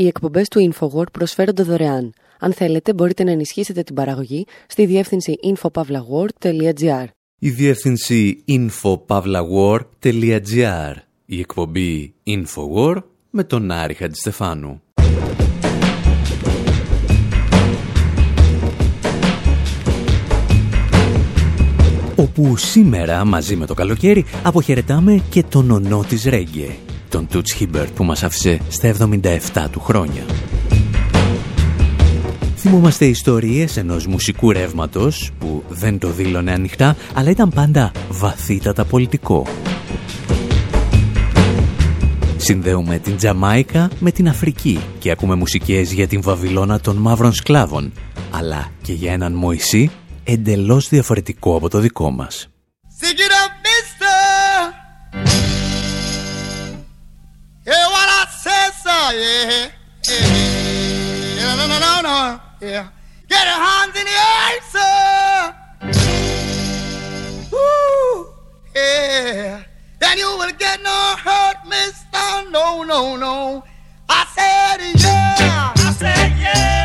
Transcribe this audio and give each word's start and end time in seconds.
Οι 0.00 0.06
εκπομπές 0.06 0.48
του 0.48 0.72
InfoWord 0.72 1.12
προσφέρονται 1.12 1.62
δωρεάν. 1.62 2.12
Αν 2.38 2.52
θέλετε, 2.52 2.94
μπορείτε 2.94 3.24
να 3.24 3.30
ενισχύσετε 3.30 3.82
την 3.82 3.94
παραγωγή 3.94 4.46
στη 4.66 4.86
διεύθυνση 4.86 5.34
infopavlagor.gr. 5.42 7.04
Η 7.38 7.50
διεύθυνση 7.50 8.44
infopavlagor.gr. 8.48 10.94
Η 11.26 11.38
εκπομπή 11.38 12.14
InfoWord 12.26 13.02
με 13.30 13.44
τον 13.44 13.70
Άρη 13.70 13.94
Χατζηστεφάνου. 13.94 14.82
Όπου 22.16 22.56
σήμερα 22.56 23.24
μαζί 23.24 23.56
με 23.56 23.66
το 23.66 23.74
καλοκαίρι 23.74 24.24
αποχαιρετάμε 24.42 25.22
και 25.30 25.42
τον 25.42 25.70
ονό 25.70 26.04
της 26.08 26.24
Ρέγγε, 26.24 26.76
τον 27.10 27.26
Τούτς 27.26 27.52
Χίμπερτ 27.52 27.90
που 27.94 28.04
μας 28.04 28.22
άφησε 28.22 28.60
στα 28.68 28.88
77 28.88 29.68
του 29.70 29.80
χρόνια. 29.80 30.22
Θυμόμαστε 32.56 33.04
ιστορίες 33.04 33.76
ενός 33.76 34.06
μουσικού 34.06 34.52
ρεύματος 34.52 35.30
που 35.38 35.64
δεν 35.68 35.98
το 35.98 36.08
δήλωνε 36.08 36.52
ανοιχτά, 36.52 36.96
αλλά 37.14 37.30
ήταν 37.30 37.50
πάντα 37.50 37.92
βαθύτατα 38.08 38.84
πολιτικό. 38.84 39.46
Συνδέουμε 42.36 42.98
την 42.98 43.16
Τζαμάικα 43.16 43.90
με 44.00 44.10
την 44.10 44.28
Αφρική 44.28 44.80
και 44.98 45.10
ακούμε 45.10 45.34
μουσικές 45.34 45.92
για 45.92 46.06
την 46.06 46.22
Βαβυλώνα 46.22 46.80
των 46.80 46.96
μαύρων 46.96 47.32
σκλάβων, 47.32 47.92
αλλά 48.30 48.70
και 48.82 48.92
για 48.92 49.12
έναν 49.12 49.32
Μωυσή 49.32 49.90
εντελώς 50.24 50.88
διαφορετικό 50.88 51.56
από 51.56 51.68
το 51.68 51.78
δικό 51.78 52.10
μας. 52.10 52.48
Yeah. 59.12 59.70
no, 61.56 61.66
no, 61.66 61.78
no, 61.80 62.00
no, 62.00 62.40
yeah. 62.60 62.88
Get 63.28 63.44
your 63.44 63.60
hands 63.66 63.96
in 63.98 64.04
the 64.06 64.12
air, 64.12 64.60
sir. 64.70 65.54
Woo, 67.50 68.28
yeah. 68.72 69.64
Then 69.98 70.18
you 70.18 70.28
will 70.38 70.52
get 70.52 70.80
no 70.84 71.16
hurt, 71.24 71.56
mister. 71.66 72.50
No, 72.50 72.84
no, 72.84 73.16
no. 73.16 73.64
I 74.08 74.26
said, 74.32 74.80
yeah. 75.02 75.72
I 75.76 75.92
said, 75.92 76.32
yeah. 76.38 76.79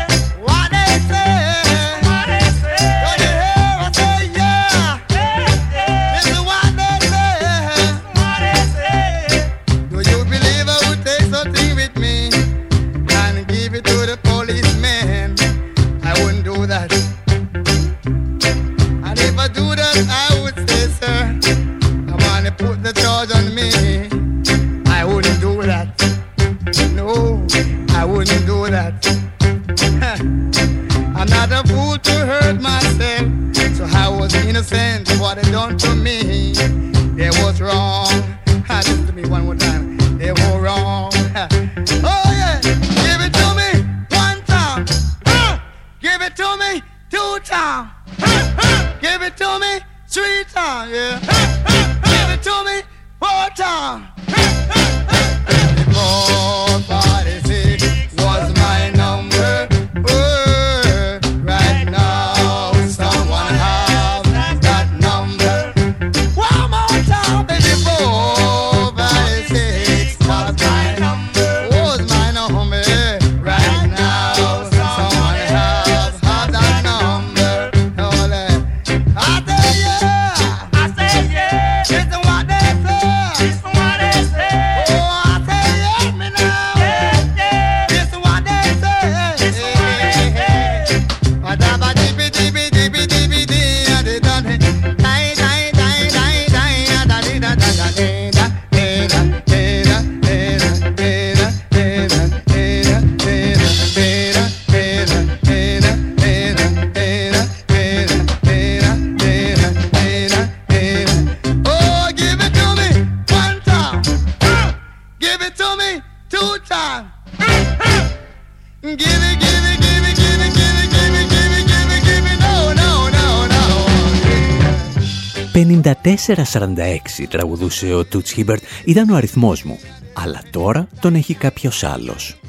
Τραγουδούσε 127.28 127.94
ο 127.94 128.04
Τούτς 128.04 128.32
Χίμπερτ 128.32 128.62
ήταν 128.84 129.10
ο 129.10 129.16
αριθμός 129.16 129.62
μου, 129.62 129.78
αλλά 130.12 130.42
τώρα 130.50 130.88
τον 131.00 131.14
έχει 131.14 131.34
κάποιος 131.34 131.84
άλλος. 131.84 132.40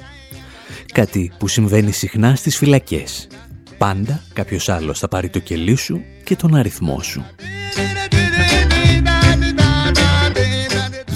Κάτι 0.93 1.31
που 1.39 1.47
συμβαίνει 1.47 1.91
συχνά 1.91 2.35
στις 2.35 2.57
φυλακές. 2.57 3.27
Πάντα 3.77 4.23
κάποιος 4.33 4.69
άλλος 4.69 4.99
θα 4.99 5.07
πάρει 5.07 5.29
το 5.29 5.39
κελί 5.39 5.75
σου 5.75 6.01
και 6.23 6.35
τον 6.35 6.55
αριθμό 6.55 7.01
σου. 7.01 7.25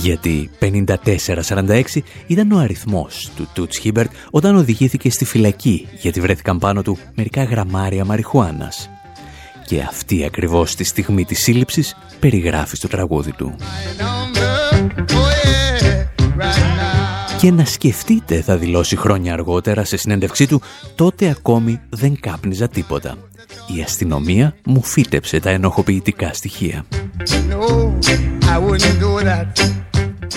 Γιατί 0.02 0.50
5446 0.60 1.82
ήταν 2.28 2.52
ο 2.52 2.58
αριθμός 2.58 3.32
του 3.36 3.48
Τούτς 3.54 3.78
Χίμπερτ 3.78 4.12
όταν 4.32 4.56
οδηγήθηκε 4.56 5.10
στη 5.10 5.26
φυλακή 5.26 5.88
γιατί 6.02 6.22
βρέθηκαν 6.22 6.58
πάνω 6.58 6.82
του 6.82 6.98
μερικά 7.16 7.44
γραμμάρια 7.44 8.06
μαριχουάνας. 8.06 8.90
Και 9.72 9.82
αυτή 9.82 10.26
ακριβώς 10.26 10.76
τη 10.76 10.84
στιγμή 10.84 11.26
της 11.26 11.42
σύλληψης 11.42 11.96
περιγράφει 12.20 12.76
στο 12.76 12.88
τραγούδι 12.88 13.32
του. 13.32 13.56
Και 17.38 17.52
να 17.52 17.66
σκεφτείτε, 17.66 18.42
θα 18.42 18.58
δηλώσει 18.58 18.96
χρόνια 18.96 19.34
αργότερα 19.34 19.84
σε 19.84 19.98
συνέντευξή 19.98 20.48
του, 20.48 20.62
τότε 20.96 21.30
ακόμη 21.30 21.80
δεν 21.90 22.20
κάπνιζα 22.20 22.68
τίποτα. 22.68 23.18
Η 23.78 23.82
αστυνομία 23.82 24.56
μου 24.66 24.84
φύτεψε 24.84 25.40
τα 25.40 25.50
ενοχοποιητικά 25.50 26.34
στοιχεία. 26.34 26.86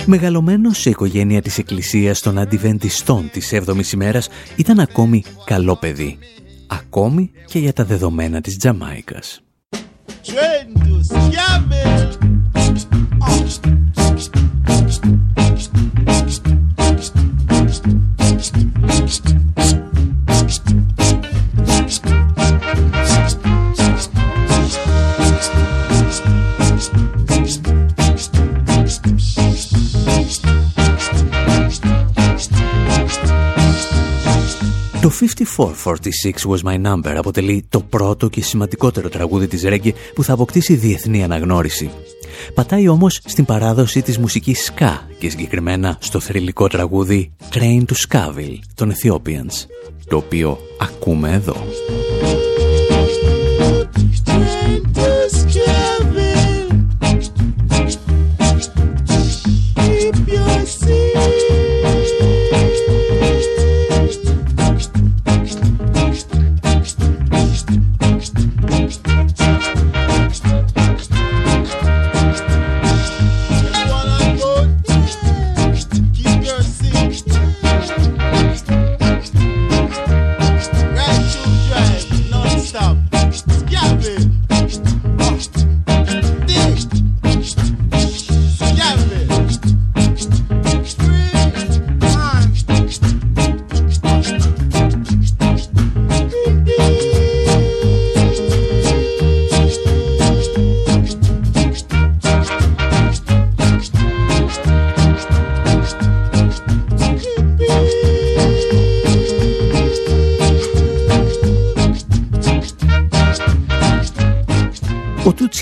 Μεγαλωμένος 0.06 0.78
σε 0.78 0.91
οικογένεια 0.91 1.43
της 1.43 1.59
εκκλησίας 1.59 2.21
των 2.21 2.39
αντιβεντιστών 2.39 3.31
της 3.33 3.53
7ης 3.53 3.93
ημέρας, 3.93 4.28
ήταν 4.56 4.78
ακόμη 4.78 5.25
καλό 5.45 5.77
παιδί. 5.77 6.19
Ακόμη 6.66 7.31
και 7.47 7.59
για 7.59 7.72
τα 7.72 7.84
δεδομένα 7.84 8.41
της 8.41 8.57
Τζαμάικας. 8.57 9.43
5446 35.21 36.49
Was 36.49 36.71
My 36.71 36.83
Number 36.87 37.15
αποτελεί 37.16 37.66
το 37.69 37.81
πρώτο 37.81 38.28
και 38.28 38.43
σημαντικότερο 38.43 39.09
τραγούδι 39.09 39.47
της 39.47 39.63
Ρέγγι 39.63 39.95
που 40.15 40.25
θα 40.25 40.33
αποκτήσει 40.33 40.75
διεθνή 40.75 41.25
αναγνώριση. 41.25 41.91
Πατάει 42.55 42.89
όμως 42.89 43.21
στην 43.25 43.45
παράδοση 43.45 44.03
της 44.03 44.19
μουσικής 44.19 44.72
ska 44.72 44.99
και 45.19 45.31
συγκεκριμένα 45.31 45.97
στο 46.01 46.21
θρηλυκό 46.21 46.69
τραγούδι 46.69 47.33
Train 47.53 47.84
to 47.84 47.95
Skaville 48.09 48.59
των 48.75 48.93
Ethiopians, 48.93 49.66
το 50.09 50.16
οποίο 50.16 50.59
ακούμε 50.81 51.33
εδώ. 51.33 51.57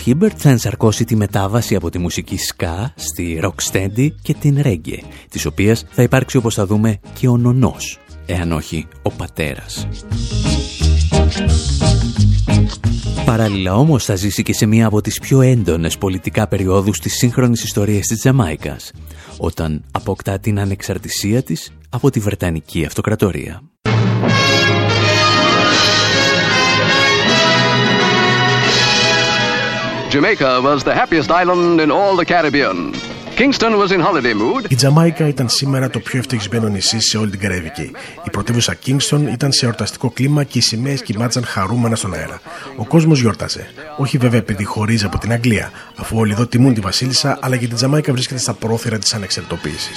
Χίμπερτ 0.03 0.37
θα 0.39 0.51
ενσαρκώσει 0.51 1.05
τη 1.05 1.17
μετάβαση 1.17 1.75
από 1.75 1.91
τη 1.91 1.99
μουσική 1.99 2.39
ska 2.49 2.85
στη 2.95 3.41
rocksteady 3.43 4.09
και 4.23 4.35
την 4.35 4.61
reggae, 4.65 4.99
της 5.31 5.47
οποίας 5.47 5.85
θα 5.91 6.03
υπάρξει 6.03 6.37
όπως 6.37 6.55
θα 6.55 6.67
δούμε 6.67 6.99
και 7.13 7.29
ο 7.29 7.37
νονός, 7.37 7.99
εάν 8.27 8.53
όχι 8.53 8.87
ο 9.03 9.11
πατέρας. 9.11 9.89
Παράλληλα 13.25 13.75
όμως 13.75 14.05
θα 14.05 14.15
ζήσει 14.15 14.43
και 14.43 14.53
σε 14.53 14.67
μία 14.67 14.87
από 14.87 15.01
τις 15.01 15.19
πιο 15.19 15.41
έντονες 15.41 15.99
πολιτικά 15.99 16.49
περιόδους 16.49 16.99
της 16.99 17.17
σύγχρονης 17.17 17.65
ιστορίας 17.65 18.07
της 18.07 18.19
Τζαμάικας, 18.19 18.93
όταν 19.37 19.85
αποκτά 19.91 20.39
την 20.39 20.61
ανεξαρτησία 20.61 21.43
της 21.43 21.73
από 21.89 22.11
τη 22.11 22.21
Βρετανική 22.21 22.85
Αυτοκρατορία. 22.85 23.63
Jamaica 30.13 30.61
was 30.61 30.85
the 30.85 30.95
happiest 31.01 31.31
island 31.31 31.81
in 31.81 31.91
all 31.91 32.15
the 32.21 32.27
Caribbean. 32.33 32.79
Kingston 33.41 33.73
was 33.79 33.91
in 33.93 34.01
holiday 34.01 34.35
mood. 34.35 34.67
Η 34.69 34.75
Τζαμάικα 34.75 35.29
ήταν 35.29 35.49
σήμερα 35.49 35.91
το 35.91 36.01
πιο 36.01 36.19
ευτυχισμένο 36.19 36.69
νησί 36.69 37.01
σε 37.01 37.19
όλη 37.19 37.31
την 37.31 37.41
Καραϊβική. 37.41 37.91
Η 38.25 38.31
πρωτεύουσα 38.31 38.77
Kingston 38.87 39.21
ήταν 39.33 39.53
σε 39.53 39.67
εορταστικό 39.67 40.11
κλίμα 40.11 40.45
και 40.45 40.59
οι 40.59 40.61
σημαίες 40.61 41.03
κοιμάτζαν 41.03 41.45
χαρούμενα 41.45 41.97
στον 41.97 42.15
αέρα. 42.15 42.41
Ο 42.77 42.85
κόσμος 42.85 43.21
γιόρταζε. 43.21 43.71
Όχι 43.97 44.19
βέβαια 44.19 44.39
επειδή 44.39 44.65
χωρίζει 44.65 45.05
από 45.05 45.19
την 45.19 45.33
Αγγλία, 45.33 45.71
αφού 45.97 46.17
όλοι 46.19 46.33
εδώ 46.33 46.47
τιμούν 46.47 46.75
τη 46.75 46.81
Βασίλισσα, 46.81 47.39
αλλά 47.41 47.57
και 47.57 47.65
η 47.65 47.69
Τζαμάικα 47.69 48.13
βρίσκεται 48.13 48.41
στα 48.41 48.53
πρόθυρα 48.53 48.99
της 48.99 49.15
ανεξαρτητοποίηση. 49.15 49.91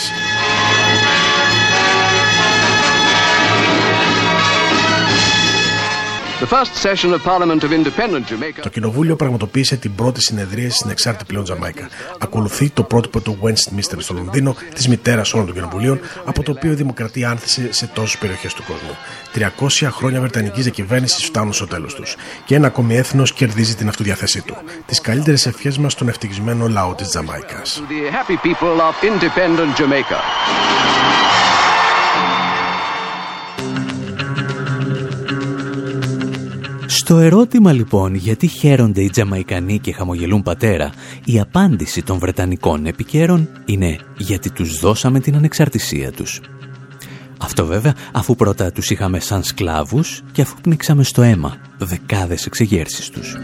Το 8.61 8.69
Κοινοβούλιο 8.69 9.15
πραγματοποίησε 9.15 9.75
την 9.75 9.95
πρώτη 9.95 10.21
συνεδρία 10.21 10.69
στην 10.71 10.89
εξάρτητη 10.89 11.25
πλέον 11.25 11.43
Τζαμάικα. 11.43 11.89
Ακολουθεί 12.19 12.69
το 12.69 12.83
πρότυπο 12.83 13.19
του 13.19 13.37
Westminster 13.41 13.95
στο 13.97 14.13
Λονδίνο, 14.13 14.55
της 14.75 14.87
μητέρας 14.87 15.33
όλων 15.33 15.45
των 15.45 15.55
κοινοβουλίων, 15.55 15.99
από 16.25 16.43
το 16.43 16.51
οποίο 16.51 16.71
η 16.71 16.75
δημοκρατία 16.75 17.29
άνθησε 17.29 17.73
σε 17.73 17.87
τόσες 17.87 18.17
περιοχές 18.17 18.53
του 18.53 18.63
κόσμου. 18.63 18.97
300 19.33 19.89
χρόνια 19.91 20.19
Βρετανικής 20.19 20.63
διακυβέρνησης 20.63 21.25
φτάνουν 21.25 21.53
στο 21.53 21.67
τέλος 21.67 21.95
τους. 21.95 22.15
Και 22.45 22.55
ένα 22.55 22.67
ακόμη 22.67 22.95
έθνος 22.95 23.33
κερδίζει 23.33 23.75
την 23.75 23.87
αυτοδιαθέσή 23.87 24.41
του. 24.41 24.55
Τις 24.85 25.01
καλύτερες 25.01 25.45
ευχές 25.45 25.77
μας 25.77 25.91
στον 25.91 26.07
ευτυχισμένο 26.07 26.67
λαό 26.67 26.93
της 26.93 27.07
Τζαμάικας. 27.07 27.81
Στο 37.07 37.17
ερώτημα 37.17 37.73
λοιπόν 37.73 38.15
γιατί 38.15 38.47
χαίρονται 38.47 39.01
οι 39.01 39.09
Τζαμαϊκανοί 39.09 39.79
και 39.79 39.93
χαμογελούν 39.93 40.43
πατέρα, 40.43 40.91
η 41.25 41.39
απάντηση 41.39 42.03
των 42.03 42.17
Βρετανικών 42.17 42.85
επικαίρων 42.85 43.49
είναι 43.65 43.97
γιατί 44.17 44.51
τους 44.51 44.79
δώσαμε 44.79 45.19
την 45.19 45.35
ανεξαρτησία 45.35 46.11
τους. 46.11 46.41
Αυτό 47.41 47.65
βέβαια 47.65 47.95
αφού 48.13 48.35
πρώτα 48.35 48.71
τους 48.71 48.89
είχαμε 48.89 49.19
σαν 49.19 49.43
σκλάβους 49.43 50.21
και 50.31 50.41
αφού 50.41 50.55
πνίξαμε 50.61 51.03
στο 51.03 51.21
αίμα 51.21 51.57
δεκάδες 51.77 52.45
εξεγέρσεις 52.45 53.09
τους. 53.09 53.37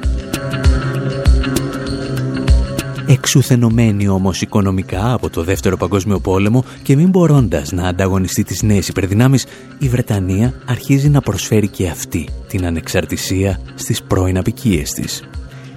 Εξουθενωμένη 3.11 4.07
όμως 4.07 4.41
οικονομικά 4.41 5.13
από 5.13 5.29
το 5.29 5.43
Δεύτερο 5.43 5.77
Παγκόσμιο 5.77 6.19
Πόλεμο 6.19 6.63
και 6.83 6.95
μην 6.95 7.09
μπορώντας 7.09 7.71
να 7.71 7.87
ανταγωνιστεί 7.87 8.43
τις 8.43 8.61
νέες 8.61 8.87
υπερδυνάμεις, 8.87 9.45
η 9.79 9.89
Βρετανία 9.89 10.53
αρχίζει 10.65 11.09
να 11.09 11.21
προσφέρει 11.21 11.67
και 11.67 11.87
αυτή 11.87 12.27
την 12.47 12.65
ανεξαρτησία 12.65 13.59
στις 13.75 14.03
πρώην 14.03 14.37
απικίες 14.37 14.91
της. 14.91 15.23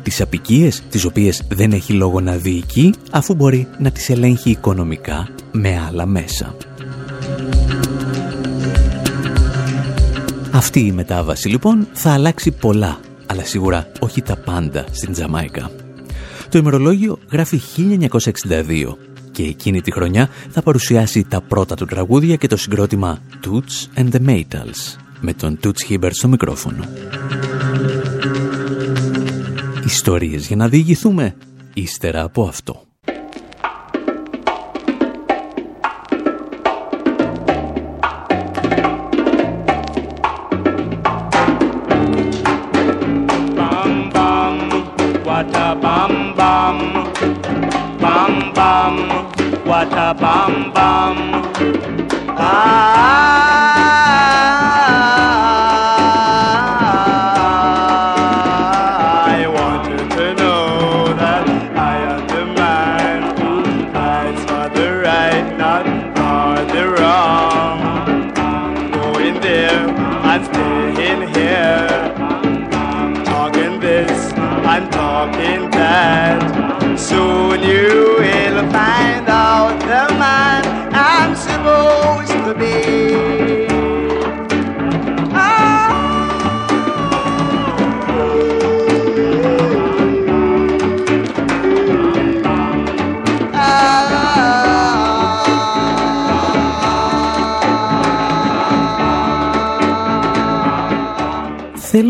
Τις 0.02 0.20
απικίες 0.20 0.82
τις 0.90 1.04
οποίες 1.04 1.42
δεν 1.48 1.72
έχει 1.72 1.92
λόγο 1.92 2.20
να 2.20 2.36
διοικεί 2.36 2.94
αφού 3.10 3.34
μπορεί 3.34 3.68
να 3.78 3.90
τις 3.90 4.10
ελέγχει 4.10 4.50
οικονομικά 4.50 5.28
με 5.52 5.82
άλλα 5.88 6.06
μέσα. 6.06 6.56
Αυτή 10.52 10.80
η 10.80 10.92
μετάβαση 10.92 11.48
λοιπόν 11.48 11.88
θα 11.92 12.12
αλλάξει 12.12 12.50
πολλά, 12.50 12.98
αλλά 13.26 13.44
σίγουρα 13.44 13.86
όχι 14.00 14.22
τα 14.22 14.36
πάντα 14.36 14.84
στην 14.90 15.12
Τζαμάικα. 15.12 15.70
Το 16.54 16.60
ημερολόγιο 16.60 17.18
γράφει 17.30 17.60
1962 17.76 18.96
και 19.30 19.42
εκείνη 19.42 19.80
τη 19.80 19.90
χρονιά 19.90 20.28
θα 20.50 20.62
παρουσιάσει 20.62 21.24
τα 21.28 21.40
πρώτα 21.40 21.74
του 21.74 21.84
τραγούδια 21.84 22.36
και 22.36 22.46
το 22.46 22.56
συγκρότημα 22.56 23.22
Toots 23.44 24.00
and 24.00 24.10
the 24.10 24.28
Maytals 24.28 24.98
με 25.20 25.32
τον 25.32 25.58
Toots 25.64 25.90
Hibbert 25.90 26.10
στο 26.12 26.28
μικρόφωνο. 26.28 26.84
Ιστορίες 29.84 30.46
για 30.46 30.56
να 30.56 30.68
διηγηθούμε 30.68 31.36
ύστερα 31.74 32.22
από 32.22 32.44
αυτό. 32.44 32.82
ta 49.90 50.12
bam 50.14 50.72
bam. 50.74 51.16
Ah. 52.36 53.53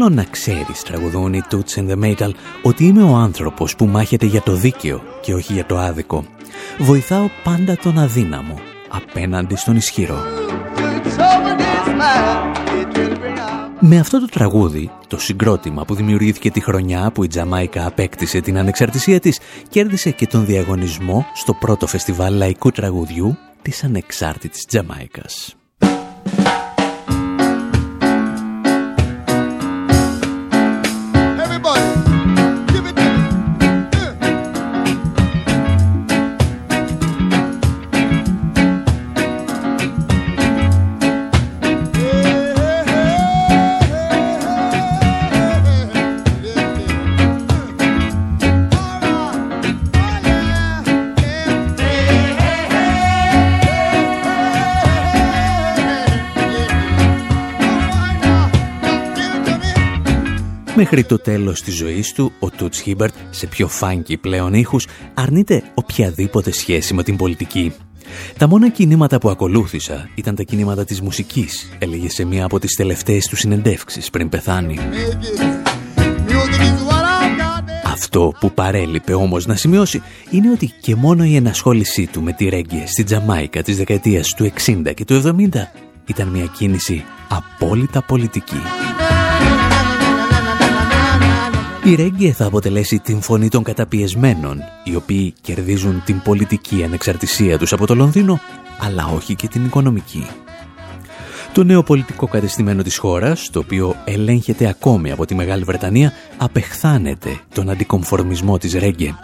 Θέλω 0.06 0.16
να 0.16 0.24
ξέρεις, 0.30 0.82
τραγουδούν 0.82 1.32
οι 1.32 1.42
Toots 1.50 1.78
and 1.78 1.90
the 1.90 2.04
Metal, 2.04 2.30
ότι 2.62 2.84
είμαι 2.84 3.02
ο 3.02 3.14
άνθρωπος 3.14 3.76
που 3.76 3.86
μάχεται 3.86 4.26
για 4.26 4.42
το 4.42 4.52
δίκαιο 4.52 5.02
και 5.20 5.34
όχι 5.34 5.52
για 5.52 5.66
το 5.66 5.78
άδικο. 5.78 6.24
Βοηθάω 6.78 7.28
πάντα 7.44 7.76
τον 7.76 7.98
αδύναμο, 7.98 8.58
απέναντι 8.88 9.56
στον 9.56 9.76
ισχυρό. 9.76 10.16
Με 13.80 13.98
αυτό 13.98 14.20
το 14.20 14.26
τραγούδι, 14.26 14.90
το 15.06 15.18
συγκρότημα 15.18 15.84
που 15.84 15.94
δημιουργήθηκε 15.94 16.50
τη 16.50 16.60
χρονιά 16.60 17.10
που 17.10 17.24
η 17.24 17.28
Τζαμάικα 17.28 17.86
απέκτησε 17.86 18.40
την 18.40 18.58
ανεξαρτησία 18.58 19.20
της, 19.20 19.38
κέρδισε 19.68 20.10
και 20.10 20.26
τον 20.26 20.46
διαγωνισμό 20.46 21.26
στο 21.34 21.54
πρώτο 21.54 21.86
φεστιβάλ 21.86 22.34
λαϊκού 22.34 22.70
τραγουδιού 22.70 23.36
της 23.62 23.84
ανεξάρτητης 23.84 24.64
Τζαμάικας. 24.66 25.56
Μέχρι 60.76 61.04
το 61.04 61.18
τέλος 61.18 61.62
της 61.62 61.74
ζωής 61.74 62.12
του, 62.12 62.32
ο 62.38 62.50
Τούτς 62.50 62.80
Χίμπερτ, 62.80 63.14
σε 63.30 63.46
πιο 63.46 63.68
funky 63.68 64.16
πλέον 64.16 64.54
ήχους, 64.54 64.86
αρνείται 65.14 65.62
οποιαδήποτε 65.74 66.52
σχέση 66.52 66.94
με 66.94 67.02
την 67.02 67.16
πολιτική. 67.16 67.72
Τα 68.38 68.46
μόνα 68.46 68.70
κινήματα 68.70 69.18
που 69.18 69.30
ακολούθησα 69.30 70.08
ήταν 70.14 70.34
τα 70.34 70.42
κινήματα 70.42 70.84
της 70.84 71.00
μουσικής, 71.00 71.72
έλεγε 71.78 72.10
σε 72.10 72.24
μία 72.24 72.44
από 72.44 72.58
τις 72.58 72.76
τελευταίες 72.76 73.26
του 73.26 73.36
συνεντεύξεις 73.36 74.10
πριν 74.10 74.28
πεθάνει. 74.28 74.78
Αυτό 77.84 78.32
που 78.40 78.52
παρέλειπε 78.52 79.14
όμως 79.14 79.46
να 79.46 79.56
σημειώσει 79.56 80.02
είναι 80.30 80.50
ότι 80.50 80.72
και 80.80 80.94
μόνο 80.94 81.24
η 81.24 81.36
ενασχόλησή 81.36 82.06
του 82.06 82.22
με 82.22 82.32
τη 82.32 82.48
ρέγκε 82.48 82.84
στη 82.86 83.04
Τζαμάικα 83.04 83.62
της 83.62 83.76
δεκαετίας 83.76 84.34
του 84.34 84.52
60 84.66 84.94
και 84.94 85.04
του 85.04 85.22
70 85.24 85.32
ήταν 86.06 86.28
μια 86.28 86.46
κίνηση 86.58 87.04
απόλυτα 87.28 88.02
πολιτική. 88.02 88.60
Η 91.86 91.94
Ρέγγε 91.94 92.32
θα 92.32 92.46
αποτελέσει 92.46 92.98
την 92.98 93.20
φωνή 93.20 93.48
των 93.48 93.62
καταπιεσμένων, 93.62 94.62
οι 94.84 94.94
οποίοι 94.94 95.34
κερδίζουν 95.40 96.02
την 96.04 96.22
πολιτική 96.22 96.84
ανεξαρτησία 96.84 97.58
τους 97.58 97.72
από 97.72 97.86
το 97.86 97.94
Λονδίνο, 97.94 98.40
αλλά 98.78 99.06
όχι 99.14 99.34
και 99.34 99.48
την 99.48 99.64
οικονομική. 99.64 100.26
Το 101.52 101.64
νέο 101.64 101.82
πολιτικό 101.82 102.26
κατεστημένο 102.26 102.82
της 102.82 102.96
χώρας, 102.96 103.50
το 103.50 103.58
οποίο 103.58 103.96
ελέγχεται 104.04 104.68
ακόμη 104.68 105.10
από 105.10 105.26
τη 105.26 105.34
Μεγάλη 105.34 105.64
Βρετανία, 105.64 106.12
απεχθάνεται 106.36 107.40
τον 107.54 107.70
αντικομφορμισμό 107.70 108.58
της 108.58 108.72
Ρέγγε. 108.74 109.14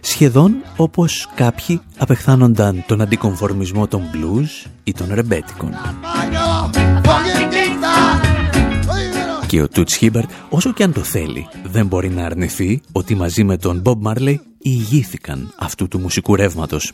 Σχεδόν 0.00 0.54
όπως 0.76 1.28
κάποιοι 1.34 1.80
απεχθάνονταν 1.98 2.84
τον 2.86 3.00
αντικομφορμισμό 3.00 3.86
των 3.86 4.02
blues 4.12 4.68
ή 4.84 4.92
των 4.92 5.06
ρεμπέτικων 5.12 5.70
και 9.54 9.62
ο 9.62 9.68
Τούτς 9.68 9.96
Χίμπερτ, 9.96 10.30
όσο 10.48 10.72
και 10.72 10.82
αν 10.82 10.92
το 10.92 11.02
θέλει, 11.02 11.48
δεν 11.64 11.86
μπορεί 11.86 12.10
να 12.10 12.24
αρνηθεί 12.24 12.80
ότι 12.92 13.14
μαζί 13.14 13.44
με 13.44 13.56
τον 13.56 13.80
Μπομπ 13.80 14.02
Μάρλεϊ 14.02 14.40
ηγήθηκαν 14.58 15.54
αυτού 15.58 15.88
του 15.88 15.98
μουσικού 15.98 16.36
ρεύματος. 16.36 16.92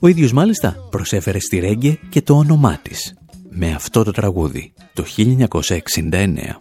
Ο 0.00 0.06
ίδιος 0.06 0.32
μάλιστα 0.32 0.76
προσέφερε 0.90 1.40
στη 1.40 1.58
ρέγκε 1.58 1.98
και 2.08 2.22
το 2.22 2.36
όνομά 2.36 2.78
της, 2.82 3.14
με 3.50 3.72
αυτό 3.72 4.04
το 4.04 4.10
τραγούδι, 4.10 4.72
το 4.92 5.04
1969. 5.16 6.56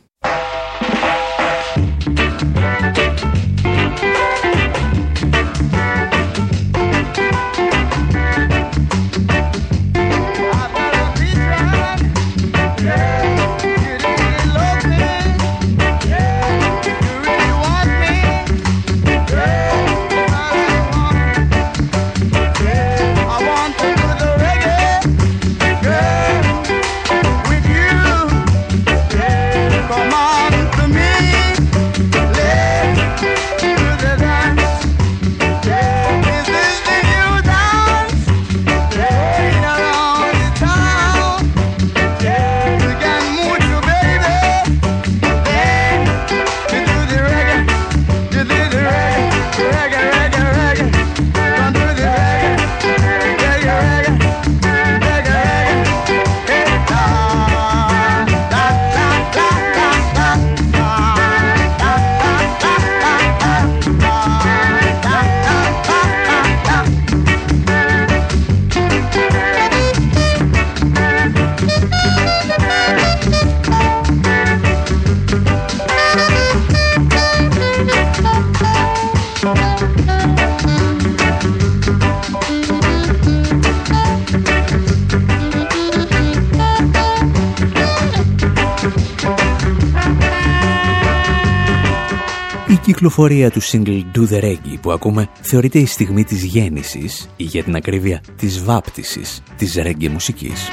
Κυκλοφορία 93.05 93.51
του 93.51 93.61
single 93.63 94.03
Do 94.15 94.33
The 94.33 94.43
Reggae 94.43 94.77
που 94.81 94.91
ακούμε 94.91 95.29
θεωρείται 95.41 95.79
η 95.79 95.85
στιγμή 95.85 96.23
της 96.23 96.43
γέννησης 96.43 97.29
ή 97.35 97.43
για 97.43 97.63
την 97.63 97.75
ακρίβεια 97.75 98.21
της 98.35 98.63
βάπτισης 98.63 99.41
της 99.57 99.75
reggae 99.77 100.07
μουσικής. 100.07 100.69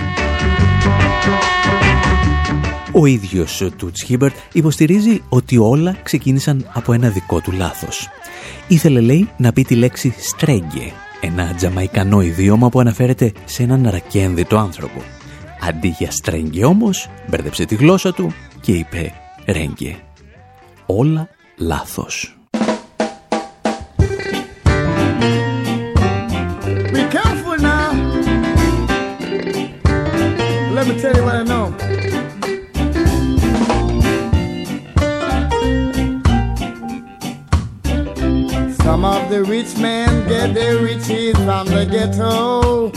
Ο 2.93 3.07
ίδιος 3.07 3.61
ο 3.61 3.71
Τούτς 3.71 4.03
Χίμπερτ 4.03 4.35
υποστηρίζει 4.53 5.23
ότι 5.29 5.59
όλα 5.59 5.97
ξεκίνησαν 6.03 6.71
από 6.73 6.93
ένα 6.93 7.09
δικό 7.09 7.41
του 7.41 7.53
λάθος. 7.53 8.09
Ήθελε, 8.69 9.01
λέει, 9.01 9.29
να 9.37 9.53
πει 9.53 9.63
τη 9.63 9.75
λέξη 9.75 10.15
«στρέγγε», 10.19 10.93
ένα 11.21 11.55
τζαμαϊκανό 11.55 12.21
ιδίωμα 12.21 12.69
που 12.69 12.81
αναφέρεται 12.81 13.33
σε 13.45 13.63
έναν 13.63 13.89
ρακένδυτο 13.91 14.57
άνθρωπο. 14.57 15.03
Αντί 15.69 15.95
για 15.99 16.11
«στρέγγε» 16.11 16.65
όμως, 16.65 17.09
μπέρδεψε 17.29 17.65
τη 17.65 17.75
γλώσσα 17.75 18.13
του 18.13 18.35
και 18.61 18.73
είπε 18.73 19.13
«ρέγγε». 19.47 19.97
Όλα 20.87 21.29
λάθος. 21.62 22.38
Be 26.94 27.04
careful 27.16 27.58
now. 27.74 27.90
Let 30.76 30.86
me 30.88 30.94
tell 31.02 31.16
you 31.18 31.24
what 31.28 31.36
I 31.36 31.44
know. 31.52 31.66
Some 38.84 39.04
of 39.06 39.22
the 39.32 39.44
rich 39.44 39.72
men 39.78 40.10
get 40.28 40.54
their 40.54 40.76
riches 40.88 41.36
from 41.46 41.66
the 41.76 41.84
ghetto. 41.94 42.92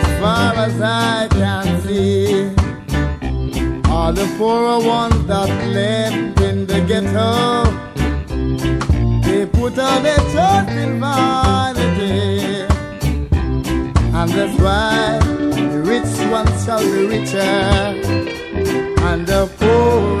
As 0.00 0.10
far 0.20 0.52
as 0.66 0.80
I 0.80 1.28
can 1.38 1.66
see. 1.82 2.64
are 4.04 4.12
the 4.12 4.26
poorer 4.36 4.86
ones 4.86 5.24
that 5.26 5.48
live 5.72 6.34
they 9.23 9.45
put 9.45 9.79
all 9.79 9.99
their 10.01 10.17
trust 10.31 10.69
in 10.69 10.99
vanity, 10.99 12.67
and 14.13 14.29
that's 14.31 14.55
why 14.61 15.19
the 15.71 15.81
rich 15.85 16.13
one 16.29 16.47
shall 16.63 16.81
be 16.81 17.07
richer, 17.07 17.39
and 19.07 19.25
the 19.25 19.49
poor 19.57 20.18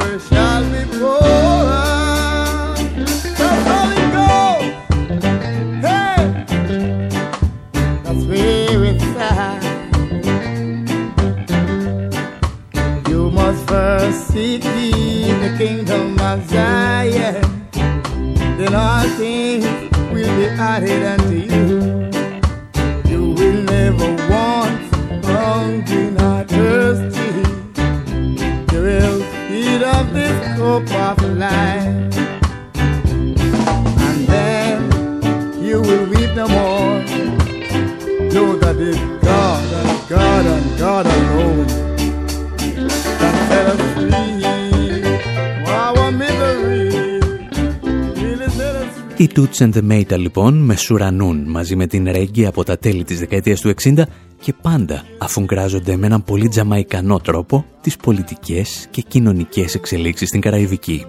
and 49.59 49.73
the 49.73 49.81
Maytals 49.91 50.17
λοιπόν 50.17 50.57
μεσουρανούν 50.57 51.43
μαζί 51.47 51.75
με 51.75 51.87
την 51.87 52.11
ρέγκε 52.11 52.45
από 52.45 52.63
τα 52.63 52.77
τέλη 52.77 53.03
της 53.03 53.19
δεκαετίας 53.19 53.61
του 53.61 53.73
60 53.83 54.01
και 54.41 54.53
πάντα 54.61 55.03
αφουγκράζονται 55.17 55.95
με 55.95 56.05
έναν 56.05 56.23
πολύ 56.23 56.47
τζαμαϊκανό 56.47 57.19
τρόπο 57.19 57.65
τις 57.81 57.97
πολιτικές 57.97 58.87
και 58.91 59.01
κοινωνικές 59.01 59.75
εξελίξεις 59.75 60.27
στην 60.27 60.41
Καραϊβική. 60.41 61.05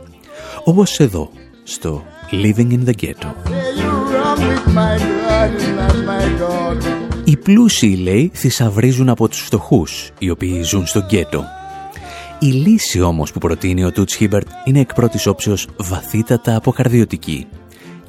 Όπως 0.64 1.00
εδώ, 1.00 1.30
στο 1.62 2.02
Living 2.30 2.70
in 2.72 2.84
the 2.88 2.94
Ghetto. 3.02 3.28
Say 3.28 3.80
you 3.80 3.92
wrong 4.12 4.40
with 4.50 4.66
my 4.78 4.96
God, 5.28 5.52
not 5.78 5.96
my 6.08 6.26
God. 6.40 6.84
Οι 7.24 7.36
πλούσιοι, 7.36 7.96
λέει, 8.02 8.30
θησαυρίζουν 8.34 9.08
από 9.08 9.28
τους 9.28 9.40
φτωχούς, 9.40 10.10
οι 10.18 10.30
οποίοι 10.30 10.62
ζουν 10.62 10.86
στο 10.86 11.00
γκέτο. 11.00 11.44
Η 12.38 12.46
λύση 12.46 13.00
όμως 13.00 13.32
που 13.32 13.38
προτείνει 13.38 13.84
ο 13.84 13.92
Τούτς 13.92 14.14
Χίμπερτ 14.14 14.48
είναι 14.64 14.80
εκ 14.80 14.94
πρώτης 14.94 15.26
όψεως 15.26 15.68
βαθύτατα 15.76 16.56
αποκαρδιωτική, 16.56 17.46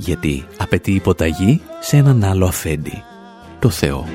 γιατί 0.01 0.46
απαιτεί 0.58 0.91
υποταγή 0.91 1.62
σε 1.79 1.98
έναν 1.98 2.24
άλλο 2.24 2.46
αφέντη, 2.46 3.03
το 3.60 3.70
Θεό. 3.70 4.05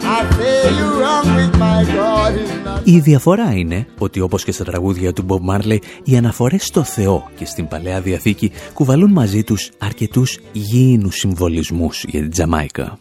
I 0.00 0.22
say 0.38 0.70
you 0.78 0.88
wrong 1.00 1.26
with 1.36 1.54
my 1.60 1.82
God, 1.96 2.34
not 2.66 2.80
Η 2.84 2.98
διαφορά 2.98 3.52
είναι 3.52 3.86
ότι 3.98 4.20
όπως 4.20 4.44
και 4.44 4.52
στα 4.52 4.64
τραγούδια 4.64 5.12
του 5.12 5.26
Bob 5.28 5.54
Marley, 5.54 5.78
οι 6.04 6.16
αναφορές 6.16 6.64
στο 6.64 6.82
Θεό 6.82 7.30
και 7.36 7.44
στην 7.44 7.68
Παλαιά 7.68 8.00
Διαθήκη 8.00 8.52
κουβαλούν 8.72 9.10
μαζί 9.10 9.42
τους 9.44 9.70
αρκετούς 9.78 10.38
γήινους 10.52 11.16
συμβολισμούς 11.16 12.04
για 12.08 12.20
την 12.20 12.30
Τζαμάικα. 12.30 12.98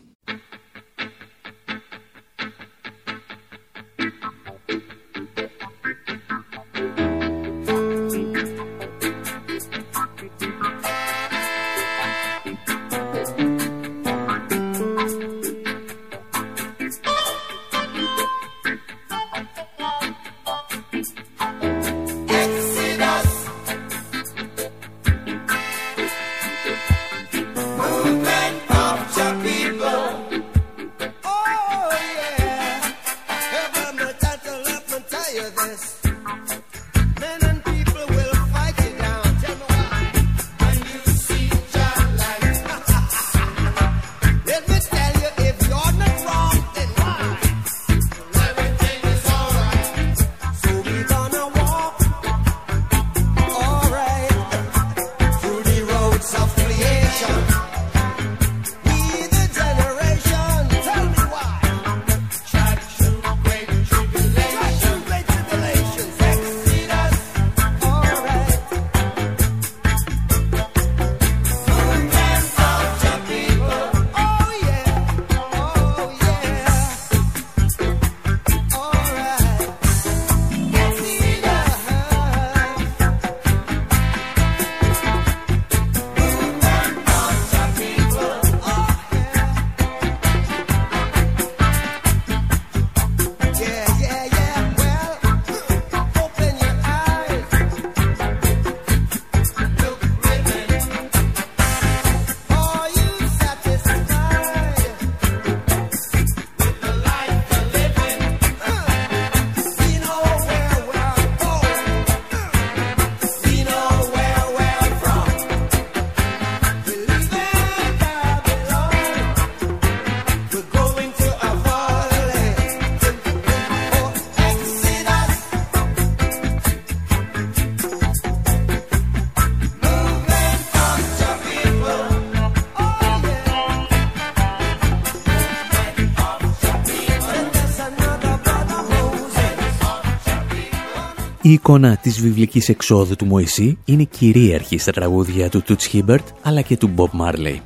Η 141.46 141.52
εικόνα 141.52 141.98
της 141.98 142.22
βιβλικής 142.22 142.70
εξόδου 142.70 143.16
του 143.16 143.26
Μωυσή 143.26 143.78
είναι 143.86 144.04
κυρίαρχη 144.04 144.78
στα 144.78 144.92
τραγούδια 144.92 145.50
του 145.50 145.62
Τούτς 145.62 145.86
Χίμπερτ 145.86 146.28
αλλά 146.42 146.62
και 146.62 146.78
του 146.78 146.88
Μπομπ 146.88 147.10
Μάρλεϊ. 147.14 147.62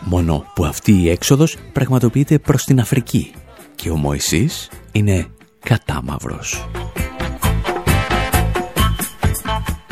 Μόνο 0.00 0.44
που 0.54 0.64
αυτή 0.64 0.92
η 0.92 1.08
έξοδος 1.08 1.56
πραγματοποιείται 1.72 2.38
προς 2.38 2.64
την 2.64 2.80
Αφρική 2.80 3.32
και 3.74 3.90
ο 3.90 3.96
Μωυσής 3.96 4.70
είναι 4.92 5.26
κατάμαυρος. 5.58 6.68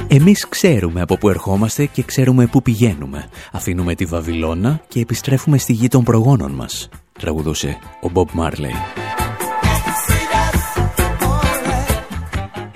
Εμείς 0.09 0.49
ξέρουμε 0.49 1.01
από 1.01 1.17
πού 1.17 1.29
ερχόμαστε 1.29 1.87
και 1.87 2.03
ξέρουμε 2.03 2.47
πού 2.47 2.63
πηγαίνουμε. 2.63 3.29
Αφήνουμε 3.53 3.95
τη 3.95 4.05
Βαβυλώνα 4.05 4.81
και 4.89 5.01
επιστρέφουμε 5.01 5.59
στη 5.59 5.73
γη 5.73 5.89
των 5.89 6.05
προγόνων 6.05 6.53
μας, 6.53 6.89
τραγουδούσε 7.19 7.79
ο 8.01 8.09
Μπομπ 8.09 8.29
Μάρλεϊ. 8.33 8.75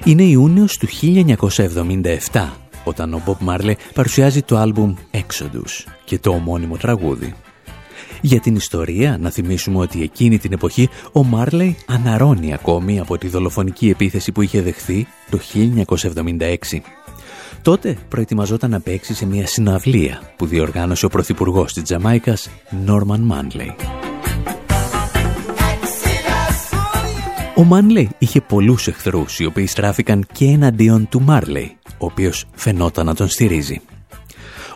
Είναι 0.04 0.22
Ιούνιος 0.22 0.76
του 0.76 0.86
1977 2.32 2.48
όταν 2.84 3.14
ο 3.14 3.22
Bob 3.26 3.48
Marley 3.48 3.74
παρουσιάζει 3.94 4.42
το 4.42 4.56
άλμπουμ 4.56 4.94
Exodus 5.10 5.92
και 6.04 6.18
το 6.18 6.30
ομώνυμο 6.30 6.76
τραγούδι. 6.76 7.34
Για 8.20 8.40
την 8.40 8.54
ιστορία, 8.54 9.18
να 9.20 9.30
θυμίσουμε 9.30 9.78
ότι 9.78 10.02
εκείνη 10.02 10.38
την 10.38 10.52
εποχή 10.52 10.88
ο 11.12 11.24
Μάρλεϊ 11.24 11.76
αναρώνει 11.86 12.52
ακόμη 12.52 13.00
από 13.00 13.18
τη 13.18 13.28
δολοφονική 13.28 13.88
επίθεση 13.88 14.32
που 14.32 14.42
είχε 14.42 14.62
δεχθεί 14.62 15.06
το 15.30 15.38
1976. 16.14 16.56
Τότε 17.62 17.96
προετοιμαζόταν 18.08 18.70
να 18.70 18.80
παίξει 18.80 19.14
σε 19.14 19.26
μια 19.26 19.46
συναυλία 19.46 20.20
που 20.36 20.46
διοργάνωσε 20.46 21.06
ο 21.06 21.08
πρωθυπουργός 21.08 21.72
της 21.72 21.82
Τζαμάικας, 21.82 22.50
Νόρμαν 22.84 23.20
Μάνλεϊ. 23.20 23.74
Ο 27.54 27.64
Μάνλεϊ 27.64 28.10
είχε 28.18 28.40
πολλούς 28.40 28.86
εχθρούς 28.86 29.38
οι 29.38 29.44
οποίοι 29.44 29.66
στράφηκαν 29.66 30.26
και 30.32 30.44
εναντίον 30.44 31.08
του 31.08 31.22
Μάρλεϊ, 31.22 31.76
ο 31.98 32.06
οποίος 32.06 32.44
φαινόταν 32.54 33.06
να 33.06 33.14
τον 33.14 33.28
στηρίζει. 33.28 33.80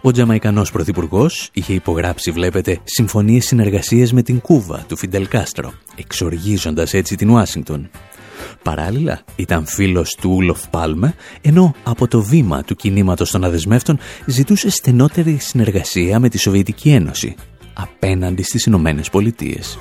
Ο 0.02 0.10
Τζαμαϊκανός 0.10 0.70
Πρωθυπουργός 0.70 1.50
είχε 1.52 1.72
υπογράψει, 1.72 2.30
βλέπετε, 2.30 2.78
συμφωνίες 2.84 3.46
συνεργασίες 3.46 4.12
με 4.12 4.22
την 4.22 4.40
Κούβα 4.40 4.84
του 4.88 4.96
Φιντελ 4.96 5.28
Κάστρο, 5.28 5.72
εξοργίζοντας 5.96 6.94
έτσι 6.94 7.16
την 7.16 7.30
Ουάσιγκτον. 7.30 7.90
Παράλληλα, 8.62 9.20
ήταν 9.36 9.66
φίλος 9.66 10.16
του 10.20 10.30
Ούλοφ 10.34 10.68
Πάλμε, 10.68 11.14
ενώ 11.40 11.74
από 11.82 12.08
το 12.08 12.22
βήμα 12.22 12.62
του 12.62 12.74
κινήματος 12.74 13.30
των 13.30 13.44
αδεσμεύτων 13.44 13.98
ζητούσε 14.26 14.70
στενότερη 14.70 15.36
συνεργασία 15.40 16.18
με 16.18 16.28
τη 16.28 16.38
Σοβιετική 16.38 16.90
Ένωση, 16.90 17.34
απέναντι 17.74 18.42
στις 18.42 18.64
Ηνωμένες 18.64 19.10
Πολιτείες. 19.10 19.78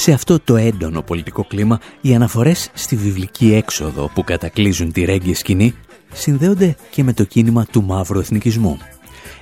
Σε 0.00 0.12
αυτό 0.12 0.40
το 0.40 0.56
έντονο 0.56 1.02
πολιτικό 1.02 1.44
κλίμα, 1.44 1.80
οι 2.00 2.14
αναφορές 2.14 2.70
στη 2.74 2.96
βιβλική 2.96 3.52
έξοδο 3.54 4.10
που 4.14 4.24
κατακλείζουν 4.24 4.92
τη 4.92 5.04
ρέγγια 5.04 5.34
σκηνή 5.34 5.74
συνδέονται 6.12 6.76
και 6.90 7.02
με 7.02 7.12
το 7.12 7.24
κίνημα 7.24 7.64
του 7.64 7.82
μαύρου 7.82 8.18
εθνικισμού. 8.18 8.78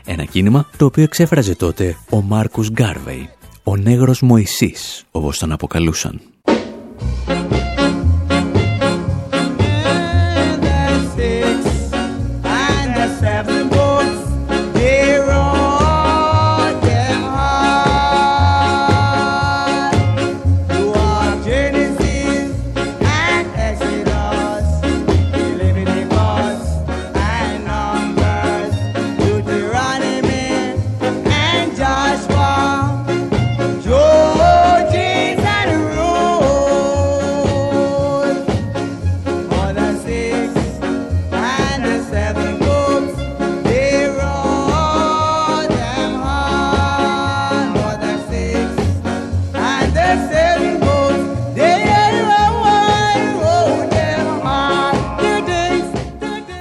Ένα 0.05 0.25
κίνημα 0.25 0.71
το 0.77 0.85
οποίο 0.85 1.03
εξέφραζε 1.03 1.55
τότε 1.55 1.97
ο 2.11 2.23
Μάρκους 2.23 2.71
Γκάρβεϊ, 2.71 3.29
ο 3.64 3.77
νέγρος 3.77 4.23
Μωυσής, 4.23 5.05
όπως 5.11 5.38
τον 5.38 5.53
αποκαλούσαν. 5.53 6.21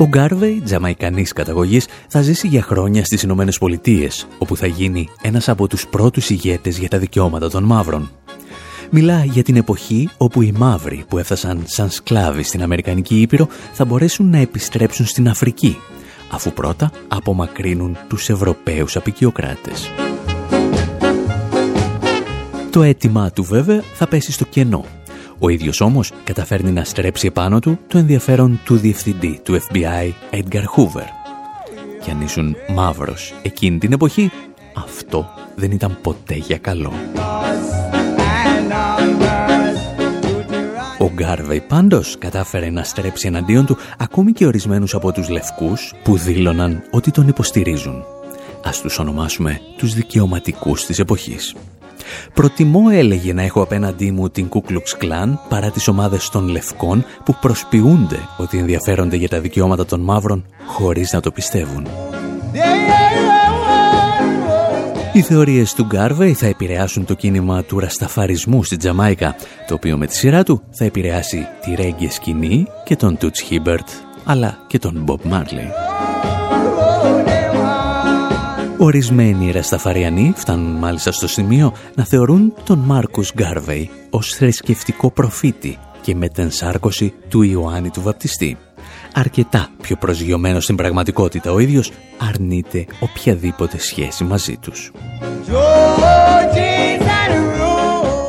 Ο 0.08 0.10
Γκάρβεϊ, 0.10 0.62
τζαμαϊκανής 0.66 1.34
καταγωγής, 1.34 1.88
θα 2.08 2.22
ζήσει 2.22 2.48
για 2.48 2.62
χρόνια 2.62 3.06
στις 3.06 3.24
Ηνωμένες 3.24 3.58
Πολιτείες, 3.58 4.28
όπου 4.38 4.56
θα 4.56 4.68
γίνει 4.68 5.10
ένας 5.22 5.50
από 5.50 5.68
τους 5.68 5.88
πρώτους 5.88 6.30
ηγέτες 6.30 6.78
για 6.78 6.90
τα 6.90 6.98
δικαιώματα 6.98 7.50
των 7.50 7.64
μαύρων. 7.64 8.12
Μιλά 8.90 9.24
για 9.24 9.44
την 9.44 9.56
εποχή 9.56 10.10
όπου 10.18 10.42
οι 10.42 10.54
μαύροι 10.58 11.06
που 11.08 11.18
έφτασαν 11.18 11.64
σαν 11.66 11.90
σκλάβοι 11.90 12.44
στην 12.44 12.64
Αμερικανική 12.64 13.22
Ήπειρο 13.22 13.48
θα 13.74 13.86
μπορέσουν 13.86 14.30
να 14.30 14.38
επιστρέψουν 14.38 15.06
στην 15.06 15.30
Αφρική, 15.30 15.78
αφού 16.32 16.52
πρώτα 16.54 16.92
απομακρύνουν 17.08 17.98
τους 18.08 18.30
Ευρωπαίους 18.30 18.96
απικιοκράτες. 18.96 19.92
Το 22.70 22.82
αίτημά 22.84 23.32
του 23.32 23.44
βέβαια 23.44 23.84
θα 23.94 24.08
πέσει 24.08 24.32
στο 24.32 24.46
κενό 24.46 24.86
ο 25.40 25.50
ίδιος 25.50 25.82
όμως 25.82 26.12
καταφέρνει 26.24 26.72
να 26.72 26.84
στρέψει 26.84 27.28
επάνω 27.28 27.60
του 27.60 27.80
το 27.88 27.98
ενδιαφέρον 27.98 28.60
του 28.66 28.78
διευθυντή 28.78 29.40
του 29.44 29.62
FBI, 29.62 30.12
Edgar 30.32 30.64
Hoover. 30.76 31.08
Και 32.04 32.12
αν 32.12 32.22
ήσουν 32.22 32.56
μαύρος 32.74 33.34
εκείνη 33.42 33.78
την 33.78 33.92
εποχή, 33.92 34.32
αυτό 34.76 35.30
δεν 35.56 35.72
ήταν 35.72 35.98
ποτέ 36.02 36.36
για 36.36 36.58
καλό. 36.58 36.94
Ο 41.00 41.12
Γκάρβεϊ 41.14 41.62
πάντως 41.62 42.16
κατάφερε 42.20 42.70
να 42.70 42.84
στρέψει 42.84 43.28
εναντίον 43.28 43.66
του 43.66 43.78
ακόμη 43.98 44.32
και 44.32 44.46
ορισμένους 44.46 44.94
από 44.94 45.12
τους 45.12 45.30
λευκούς 45.30 45.94
που 46.04 46.18
δήλωναν 46.18 46.84
ότι 46.92 47.12
τον 47.12 47.28
υποστηρίζουν. 47.28 48.04
Ας 48.64 48.82
τους 48.82 49.00
ονομάσουμε 49.00 49.62
τους 49.78 49.94
δικαιωματικούς 49.94 50.86
της 50.86 51.00
εποχής. 51.00 51.56
Προτιμώ, 52.34 52.84
έλεγε, 52.92 53.34
να 53.34 53.42
έχω 53.42 53.62
απέναντί 53.62 54.12
μου 54.12 54.30
την 54.30 54.50
Ku 54.50 54.72
Klux 54.72 55.04
Klan 55.04 55.34
παρά 55.50 55.70
τις 55.72 55.88
ομάδες 55.88 56.30
των 56.30 56.48
Λευκών 56.48 57.06
που 57.26 57.38
προσποιούνται 57.42 58.20
ότι 58.38 58.58
ενδιαφέρονται 58.58 59.16
για 59.16 59.30
τα 59.30 59.40
δικαιώματα 59.40 59.86
των 59.86 60.02
μαύρων 60.02 60.46
χωρίς 60.66 61.12
να 61.12 61.20
το 61.20 61.32
πιστεύουν. 61.32 61.88
Οι 65.14 65.22
θεωρίες 65.22 65.74
του 65.74 65.84
Γκάρβεϊ 65.84 66.34
θα 66.34 66.48
επηρεάσουν 66.48 67.06
το 67.06 67.14
κίνημα 67.14 67.64
του 67.64 67.80
ρασταφαρισμού 67.80 68.64
στην 68.64 68.78
Τζαμάικα, 68.78 69.36
το 69.68 69.74
οποίο 69.74 69.98
με 69.98 70.08
τη 70.08 70.16
σειρά 70.16 70.44
του 70.44 70.62
θα 70.72 70.86
επηρεάσει 70.86 71.48
τη 71.62 71.76
ρέγκε 71.76 72.10
σκηνή 72.10 72.68
και 72.84 72.96
τον 72.96 73.18
Τούτς 73.18 73.42
Χίμπερτ, 73.42 73.88
αλλά 74.26 74.58
και 74.68 74.80
τον 74.80 75.02
Μπομπ 75.04 75.20
Μάρλεϊ. 75.24 75.97
Ορισμένοι 78.80 79.52
Ρασταφαριανοί 79.52 80.34
φτάνουν 80.36 80.76
μάλιστα 80.76 81.12
στο 81.12 81.28
σημείο 81.28 81.74
να 81.96 82.06
θεωρούν 82.06 82.54
τον 82.64 82.80
Μάρκους 82.80 83.34
Γκάρβεϊ 83.34 83.90
ως 84.10 84.34
θρησκευτικό 84.34 85.12
προφήτη 85.12 85.78
και 86.02 86.16
μετενσάρκωση 86.16 87.14
του 87.30 87.42
Ιωάννη 87.42 87.90
του 87.90 88.02
Βαπτιστή. 88.02 88.58
Αρκετά 89.14 89.70
πιο 89.82 89.96
προσγειωμένος 89.96 90.64
στην 90.64 90.76
πραγματικότητα 90.76 91.52
ο 91.52 91.60
ίδιος 91.60 91.92
αρνείται 92.18 92.86
οποιαδήποτε 93.00 93.80
σχέση 93.80 94.24
μαζί 94.24 94.58
τους. 94.58 94.92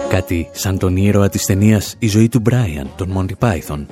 Κάτι 0.08 0.48
σαν 0.52 0.78
τον 0.78 0.96
ήρωα 0.96 1.28
της 1.28 1.44
ταινίας 1.44 1.96
«Η 1.98 2.06
ζωή 2.08 2.28
του 2.28 2.40
Μπράιαν», 2.40 2.90
τον 2.96 3.08
Μόντι 3.08 3.34
Πάιθον. 3.34 3.86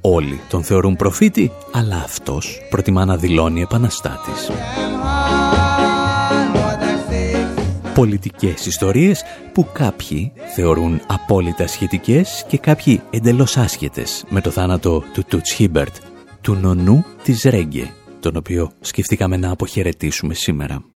Όλοι 0.00 0.40
τον 0.48 0.62
θεωρούν 0.62 0.96
προφήτη, 0.96 1.52
αλλά 1.72 1.96
αυτός 1.96 2.58
προτιμά 2.70 3.04
να 3.04 3.16
δηλώνει 3.16 3.60
επαναστάτης 3.60 4.50
πολιτικές 7.94 8.66
ιστορίες 8.66 9.22
που 9.52 9.66
κάποιοι 9.72 10.32
θεωρούν 10.54 11.00
απόλυτα 11.06 11.66
σχετικές 11.66 12.44
και 12.48 12.58
κάποιοι 12.58 13.02
εντελώς 13.10 13.56
άσχετες 13.56 14.24
με 14.28 14.40
το 14.40 14.50
θάνατο 14.50 15.02
του 15.12 15.24
Τούτς 15.28 15.52
Χίμπερτ, 15.52 15.94
του 16.40 16.54
νονού 16.54 17.04
της 17.22 17.42
Ρέγγε, 17.42 17.90
τον 18.20 18.36
οποίο 18.36 18.70
σκεφτήκαμε 18.80 19.36
να 19.36 19.50
αποχαιρετήσουμε 19.50 20.34
σήμερα. 20.34 20.93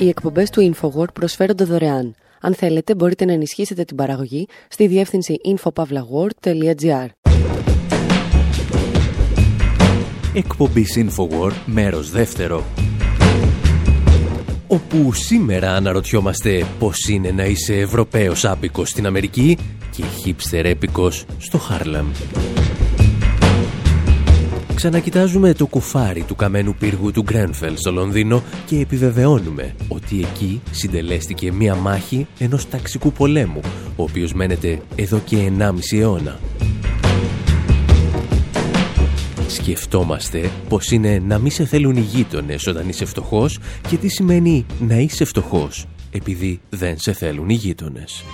Οι 0.00 0.08
εκπομπές 0.08 0.50
του 0.50 0.72
InfoWord 0.74 1.12
προσφέρονται 1.12 1.64
δωρεάν. 1.64 2.14
Αν 2.40 2.54
θέλετε 2.54 2.94
μπορείτε 2.94 3.24
να 3.24 3.32
ενισχύσετε 3.32 3.84
την 3.84 3.96
παραγωγή 3.96 4.46
στη 4.68 4.86
διεύθυνση 4.86 5.36
infopavlagor.gr 5.44 7.06
Εκπομπή 10.34 10.86
Infowar, 10.96 11.52
μέρος 11.66 12.10
δεύτερο. 12.10 12.64
Όπου 14.66 15.12
σήμερα 15.12 15.72
αναρωτιόμαστε 15.74 16.66
πώς 16.78 17.08
είναι 17.08 17.30
να 17.30 17.44
είσαι 17.44 17.74
Ευρωπαίος 17.74 18.44
άπικος 18.44 18.88
στην 18.88 19.06
Αμερική 19.06 19.58
και 19.96 20.04
χίπστερ 20.22 20.66
έπικος 20.66 21.24
στο 21.38 21.58
Χάρλαμ. 21.58 22.06
Ξανακοιτάζουμε 24.80 25.54
το 25.54 25.66
κουφάρι 25.66 26.22
του 26.22 26.34
καμένου 26.34 26.74
πύργου 26.74 27.10
του 27.10 27.22
Γκρένφελ 27.22 27.76
στο 27.76 27.92
Λονδίνο 27.92 28.42
και 28.66 28.78
επιβεβαιώνουμε 28.78 29.74
ότι 29.88 30.18
εκεί 30.20 30.60
συντελέστηκε 30.70 31.52
μία 31.52 31.74
μάχη 31.74 32.26
ενός 32.38 32.68
ταξικού 32.68 33.12
πολέμου, 33.12 33.60
ο 33.96 34.02
οποίος 34.02 34.32
μένεται 34.32 34.80
εδώ 34.96 35.18
και 35.18 35.52
1,5 35.58 35.98
αιώνα. 35.98 36.38
Σκεφτόμαστε 39.46 40.50
πως 40.68 40.90
είναι 40.90 41.22
να 41.26 41.38
μην 41.38 41.50
σε 41.50 41.64
θέλουν 41.64 41.96
οι 41.96 42.00
γείτονες 42.00 42.66
όταν 42.66 42.88
είσαι 42.88 43.04
φτωχός 43.04 43.58
και 43.88 43.96
τι 43.96 44.08
σημαίνει 44.08 44.66
να 44.80 44.96
είσαι 44.96 45.24
φτωχός 45.24 45.86
επειδή 46.10 46.60
δεν 46.68 46.98
σε 46.98 47.12
θέλουν 47.12 47.48
οι 47.48 47.54
γείτονες. 47.54 48.24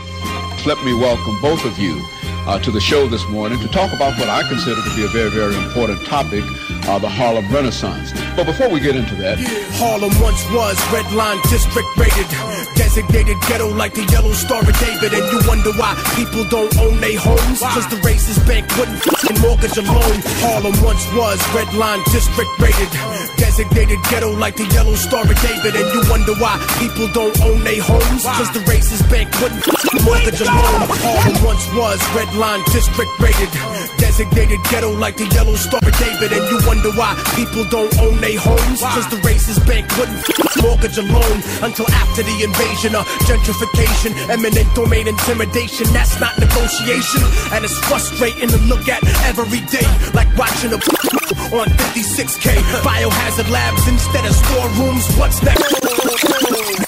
Let 0.64 0.78
me 0.86 0.92
welcome 1.04 1.40
both 1.42 1.64
of 1.64 1.78
you 1.78 2.35
uh, 2.46 2.58
to 2.60 2.70
the 2.70 2.80
show 2.80 3.06
this 3.06 3.26
morning 3.28 3.58
to 3.60 3.68
talk 3.68 3.92
about 3.92 4.18
what 4.18 4.28
I 4.28 4.46
consider 4.48 4.80
to 4.80 4.92
be 4.94 5.04
a 5.04 5.08
very, 5.08 5.30
very 5.30 5.56
important 5.56 6.04
topic, 6.06 6.44
uh, 6.86 6.98
the 6.98 7.08
Harlem 7.08 7.46
Renaissance. 7.52 8.12
But 8.36 8.46
before 8.46 8.68
we 8.70 8.80
get 8.80 8.94
into 8.96 9.14
that, 9.16 9.38
Harlem 9.82 10.14
once 10.22 10.40
was 10.54 10.78
red 10.92 11.10
line 11.12 11.38
district 11.50 11.88
rated, 11.98 12.28
designated 12.76 13.36
ghetto 13.48 13.68
like 13.74 13.94
the 13.94 14.04
yellow 14.12 14.32
star 14.32 14.60
of 14.62 14.76
David. 14.78 15.12
And 15.12 15.26
you 15.32 15.40
wonder 15.48 15.72
why 15.74 15.98
people 16.14 16.44
don't 16.48 16.70
own 16.78 17.00
their 17.00 17.18
homes? 17.18 17.60
Cause 17.60 17.88
the 17.90 17.98
racist 18.06 18.46
bank 18.46 18.64
wouldn't 18.78 19.02
f***ing 19.02 19.40
mortgage 19.42 19.76
a 19.76 19.82
loan. 19.82 20.18
Harlem 20.46 20.76
once 20.84 21.02
was 21.18 21.42
red 21.50 21.72
line 21.74 22.00
district 22.14 22.50
rated, 22.62 22.90
designated 23.36 23.98
ghetto 24.10 24.30
like 24.36 24.54
the 24.56 24.68
yellow 24.70 24.94
star 24.94 25.26
of 25.26 25.36
David. 25.42 25.74
And 25.74 25.88
you 25.90 26.02
wonder 26.08 26.34
why 26.38 26.60
people 26.78 27.08
don't 27.10 27.34
own 27.42 27.64
their 27.64 27.82
homes? 27.82 28.22
Cause 28.22 28.52
the 28.54 28.62
racist 28.70 29.02
bank 29.10 29.32
wouldn't 29.42 29.66
f***ing 29.66 30.04
mortgage 30.06 30.40
a 30.40 30.46
loan. 30.46 30.86
Harlem 31.02 31.36
once 31.42 31.66
was 31.74 31.98
red 32.14 32.30
line 32.36 32.62
district 32.72 33.10
rated, 33.18 33.50
designated 33.98 34.60
ghetto 34.70 34.92
like 34.92 35.16
the 35.16 35.26
yellow 35.32 35.56
star 35.56 35.80
of 35.82 35.94
David. 35.98 36.32
And 36.32 36.44
you 36.52 36.58
wonder 36.66 36.92
why 36.92 37.16
people 37.34 37.64
don't 37.68 37.92
own 38.00 38.20
their 38.20 38.38
homes? 38.38 38.80
Cause 38.80 39.08
the 39.08 39.16
racist 39.24 39.66
bank 39.66 39.88
wouldn't 39.96 40.20
mortgage 40.62 40.98
a 40.98 41.02
loan 41.02 41.36
until 41.64 41.88
after 41.90 42.22
the 42.22 42.36
invasion 42.44 42.94
of 42.94 43.04
gentrification, 43.24 44.12
eminent 44.28 44.68
domain 44.74 45.08
intimidation. 45.08 45.86
That's 45.92 46.20
not 46.20 46.36
negotiation, 46.38 47.22
and 47.52 47.64
it's 47.64 47.78
frustrating 47.88 48.48
to 48.48 48.58
look 48.68 48.88
at 48.88 49.00
every 49.24 49.60
day, 49.72 49.86
like 50.12 50.28
watching 50.36 50.72
a 50.72 50.80
on 51.56 51.68
56k 51.96 52.58
biohazard 52.84 53.50
labs 53.50 53.88
instead 53.88 54.24
of 54.26 54.34
storerooms. 54.34 55.04
What's 55.16 55.42
next? 55.42 56.85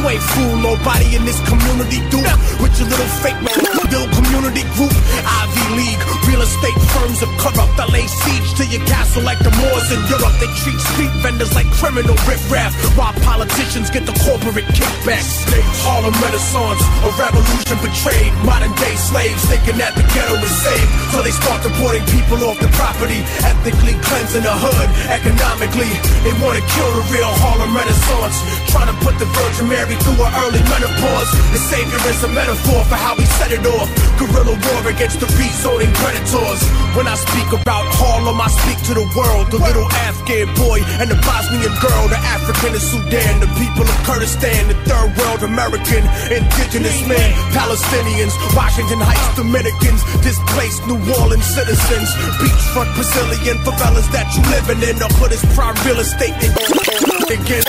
You 0.00 0.08
ain't 0.08 0.24
fool 0.32 0.56
nobody 0.64 1.12
in 1.12 1.28
this 1.28 1.36
community, 1.44 2.00
dude. 2.08 2.24
With 2.56 2.72
your 2.80 2.88
little 2.88 3.12
fake 3.20 3.36
man, 3.44 3.52
little 3.84 4.08
community 4.16 4.64
group, 4.72 4.96
Ivy 5.28 5.76
League, 5.76 6.00
real 6.24 6.40
estate 6.40 6.80
firms 6.96 7.20
are 7.20 7.28
corrupt. 7.36 7.76
I 7.76 7.84
lay 7.92 8.08
siege 8.08 8.48
to 8.56 8.64
your 8.72 8.80
castle 8.88 9.20
like 9.28 9.36
the 9.44 9.52
Moors 9.60 9.92
in 9.92 10.00
Europe. 10.08 10.32
They 10.40 10.48
treat 10.64 10.80
street 10.96 11.12
vendors 11.20 11.52
like 11.52 11.68
criminal 11.76 12.16
riffraff, 12.24 12.72
while 12.96 13.12
politicians 13.20 13.92
get 13.92 14.08
the 14.08 14.16
corporate 14.24 14.64
kickbacks. 14.72 15.44
Harlem 15.84 16.16
Renaissance, 16.16 16.80
a 17.04 17.10
revolution 17.20 17.76
betrayed. 17.84 18.32
Modern 18.48 18.72
day 18.80 18.96
slaves 18.96 19.44
thinking 19.52 19.76
that 19.84 19.92
the 20.00 20.04
ghetto 20.16 20.40
is 20.40 20.54
saved, 20.64 20.90
so 21.12 21.20
they 21.20 21.34
start 21.36 21.60
deporting 21.60 22.08
people 22.08 22.40
off 22.48 22.56
the 22.56 22.72
property, 22.72 23.20
ethnically 23.44 24.00
cleansing 24.00 24.48
the 24.48 24.56
hood. 24.64 24.88
Economically, 25.12 25.92
they 26.24 26.32
want 26.40 26.56
to 26.56 26.64
kill 26.72 26.88
the 26.96 27.04
real 27.12 27.28
Harlem 27.44 27.76
Renaissance, 27.76 28.40
trying 28.72 28.88
to 28.88 28.96
put 29.04 29.12
the 29.20 29.28
Virgin 29.28 29.68
Mary 29.68 29.89
through 29.98 30.18
her 30.22 30.30
early 30.46 30.62
menopause. 30.70 31.30
The 31.50 31.60
savior 31.70 32.00
is 32.06 32.22
a 32.22 32.30
metaphor 32.30 32.84
for 32.86 32.98
how 32.98 33.16
we 33.16 33.24
set 33.40 33.50
it 33.50 33.64
off. 33.66 33.88
Guerrilla 34.20 34.54
war 34.54 34.82
against 34.86 35.18
the 35.18 35.26
rezoning 35.34 35.90
predators. 35.98 36.60
When 36.94 37.06
I 37.08 37.16
speak 37.16 37.48
about 37.50 37.86
Harlem, 37.98 38.38
I 38.38 38.48
speak 38.50 38.78
to 38.90 38.94
the 38.94 39.06
world. 39.16 39.50
The 39.50 39.58
little 39.58 39.88
Afghan 40.06 40.52
boy 40.54 40.84
and 41.00 41.08
the 41.10 41.18
Bosnian 41.24 41.72
girl, 41.80 42.04
the 42.12 42.20
African 42.20 42.76
of 42.76 42.82
Sudan, 42.82 43.40
the 43.40 43.50
people 43.58 43.86
of 43.86 43.96
Kurdistan, 44.06 44.68
the 44.68 44.76
third 44.86 45.10
world 45.16 45.40
American, 45.42 46.02
indigenous 46.28 46.98
men, 47.08 47.28
Palestinians, 47.56 48.34
Washington 48.54 49.00
Heights 49.00 49.30
Dominicans, 49.34 50.02
displaced 50.20 50.84
New 50.86 51.00
Orleans 51.18 51.46
citizens, 51.46 52.08
beachfront 52.38 52.90
Brazilian 52.94 53.58
favelas 53.64 54.06
that 54.12 54.28
you 54.36 54.42
living 54.52 54.82
in. 54.86 54.98
The 55.00 55.08
hood 55.18 55.32
is 55.32 55.42
prime 55.56 55.74
real 55.86 55.98
estate. 55.98 56.36
And 56.36 57.30
again, 57.32 57.64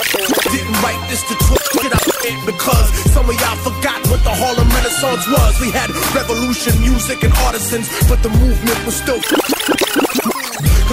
didn't 0.52 0.76
write 0.82 1.00
this 1.08 1.22
to 1.28 1.34
out 1.90 2.11
because 2.46 2.88
some 3.12 3.28
of 3.28 3.34
y'all 3.40 3.56
forgot 3.56 3.98
what 4.06 4.22
the 4.22 4.30
Harlem 4.30 4.68
Renaissance 4.68 5.26
was. 5.26 5.60
We 5.60 5.70
had 5.70 5.90
revolution, 6.14 6.80
music, 6.80 7.24
and 7.24 7.32
artisans, 7.44 7.88
but 8.08 8.22
the 8.22 8.30
movement 8.30 8.86
was 8.86 8.96
still. 8.96 9.81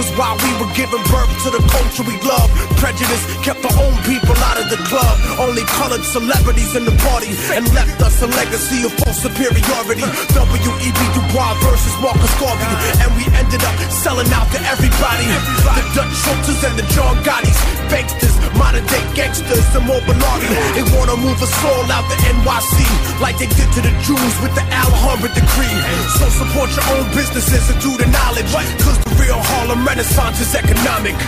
Cause 0.00 0.16
while 0.16 0.40
we 0.40 0.48
were 0.56 0.72
giving 0.72 1.04
birth 1.12 1.28
to 1.44 1.52
the 1.52 1.60
culture 1.68 2.00
we 2.08 2.16
love, 2.24 2.48
prejudice 2.80 3.20
kept 3.44 3.60
our 3.68 3.76
own 3.84 3.92
people 4.08 4.32
out 4.48 4.56
of 4.56 4.72
the 4.72 4.80
club. 4.88 5.12
only 5.36 5.60
colored 5.76 6.00
celebrities 6.00 6.72
in 6.72 6.88
the 6.88 6.96
party, 7.04 7.28
and 7.52 7.68
left 7.76 8.00
us 8.00 8.16
a 8.24 8.28
legacy 8.32 8.80
of 8.80 8.96
false 9.04 9.20
superiority. 9.20 10.08
W.E.B. 10.32 11.00
Du 11.12 11.20
Bois 11.36 11.52
versus 11.60 11.92
Marcus 12.00 12.32
Garvey, 12.40 12.64
and 13.04 13.12
we 13.12 13.28
ended 13.36 13.60
up 13.60 13.76
selling 13.92 14.24
out 14.32 14.48
to 14.56 14.60
everybody. 14.72 15.28
The 15.68 15.84
Dutch 15.92 16.16
Schultzes 16.24 16.64
and 16.64 16.80
the 16.80 16.86
John 16.96 17.20
Gotti's, 17.20 17.60
banksters, 17.92 18.32
modern 18.56 18.88
day 18.88 19.04
gangsters, 19.12 19.68
and 19.76 19.84
more 19.84 20.00
Bernardi. 20.08 20.48
They 20.80 20.86
wanna 20.96 21.20
move 21.20 21.36
us 21.44 21.52
all 21.60 21.84
out 21.92 22.08
the 22.08 22.16
NYC, 22.40 23.20
like 23.20 23.36
they 23.36 23.52
did 23.52 23.68
to 23.76 23.84
the 23.84 23.92
Jews 24.00 24.34
with 24.40 24.56
the 24.56 24.64
Alhambra 24.64 25.28
decree. 25.28 25.76
So 26.16 26.24
support 26.40 26.72
your 26.72 26.88
own 26.96 27.04
businesses 27.12 27.68
and 27.68 27.76
do 27.84 27.92
the 28.00 28.08
knowledge, 28.08 28.48
cause 28.80 28.96
the 29.04 29.12
real 29.20 29.36
Harlem 29.36 29.89
Renaissance 29.90 30.38
is 30.38 30.54
economic. 30.54 31.18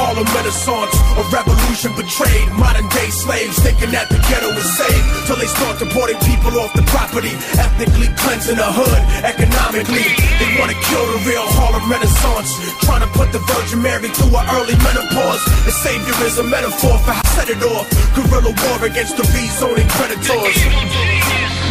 Harlem 0.00 0.24
Renaissance, 0.32 0.96
a 1.20 1.24
revolution 1.28 1.92
betrayed. 1.92 2.48
Modern 2.56 2.88
day 2.88 3.12
slaves 3.12 3.60
thinking 3.60 3.92
that 3.92 4.08
the 4.08 4.16
ghetto 4.32 4.48
is 4.48 4.64
safe, 4.80 5.04
till 5.28 5.36
they 5.36 5.44
start 5.44 5.76
deporting 5.76 6.16
people 6.24 6.56
off 6.56 6.72
the 6.72 6.80
property, 6.88 7.36
ethnically 7.60 8.08
cleansing 8.16 8.56
the 8.56 8.64
hood, 8.64 9.00
economically. 9.28 10.08
They 10.40 10.56
wanna 10.56 10.72
kill 10.88 11.04
the 11.04 11.20
real 11.28 11.44
Harlem 11.60 11.84
Renaissance, 11.84 12.48
trying 12.80 13.04
to 13.04 13.10
put 13.12 13.28
the 13.28 13.44
Virgin 13.44 13.84
Mary 13.84 14.08
to 14.08 14.24
her 14.32 14.44
early 14.56 14.76
menopause. 14.80 15.44
The 15.68 15.74
savior 15.76 16.16
is 16.24 16.40
a 16.40 16.48
metaphor 16.48 16.96
for 17.04 17.12
how 17.12 17.28
set 17.36 17.52
it 17.52 17.60
off. 17.60 17.92
Guerrilla 18.16 18.56
war 18.56 18.88
against 18.88 19.20
the 19.20 19.28
rezoning 19.36 19.88
predators. 20.00 20.56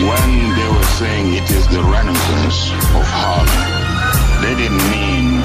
When 0.05 0.29
they 0.53 0.69
were 0.69 0.89
saying 1.01 1.33
it 1.33 1.49
is 1.49 1.65
the 1.73 1.81
renaissance 1.81 2.69
of 2.93 3.01
Harlem, 3.09 3.57
they 4.45 4.53
didn't 4.53 4.85
mean 4.93 5.41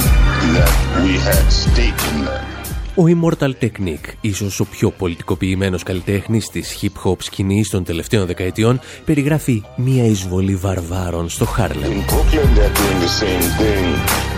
that 0.57 0.73
we 1.05 1.13
had 1.27 1.47
stake 1.63 2.03
in 2.11 2.19
that. 2.27 2.53
Ο 2.95 3.05
Immortal 3.07 3.53
Technique, 3.61 4.13
ίσως 4.21 4.61
ο 4.61 4.65
πιο 4.65 4.91
πολιτικοποιημένος 4.91 5.83
καλλιτέχνης 5.83 6.49
της 6.49 6.79
hip-hop 6.83 7.17
σκηνής 7.19 7.69
των 7.69 7.85
τελευταίων 7.85 8.27
δεκαετιών, 8.27 8.81
περιγράφει 9.05 9.63
μία 9.77 10.05
εισβολή 10.05 10.55
βαρβάρων 10.55 11.29
στο 11.29 11.45
Χάρλεμ. 11.45 11.91
In 11.91 12.13
Brooklyn, 12.13 12.57
they're 12.57 12.79
doing 12.79 13.01
the 13.01 13.23
same 13.23 13.43
thing. 13.61 13.87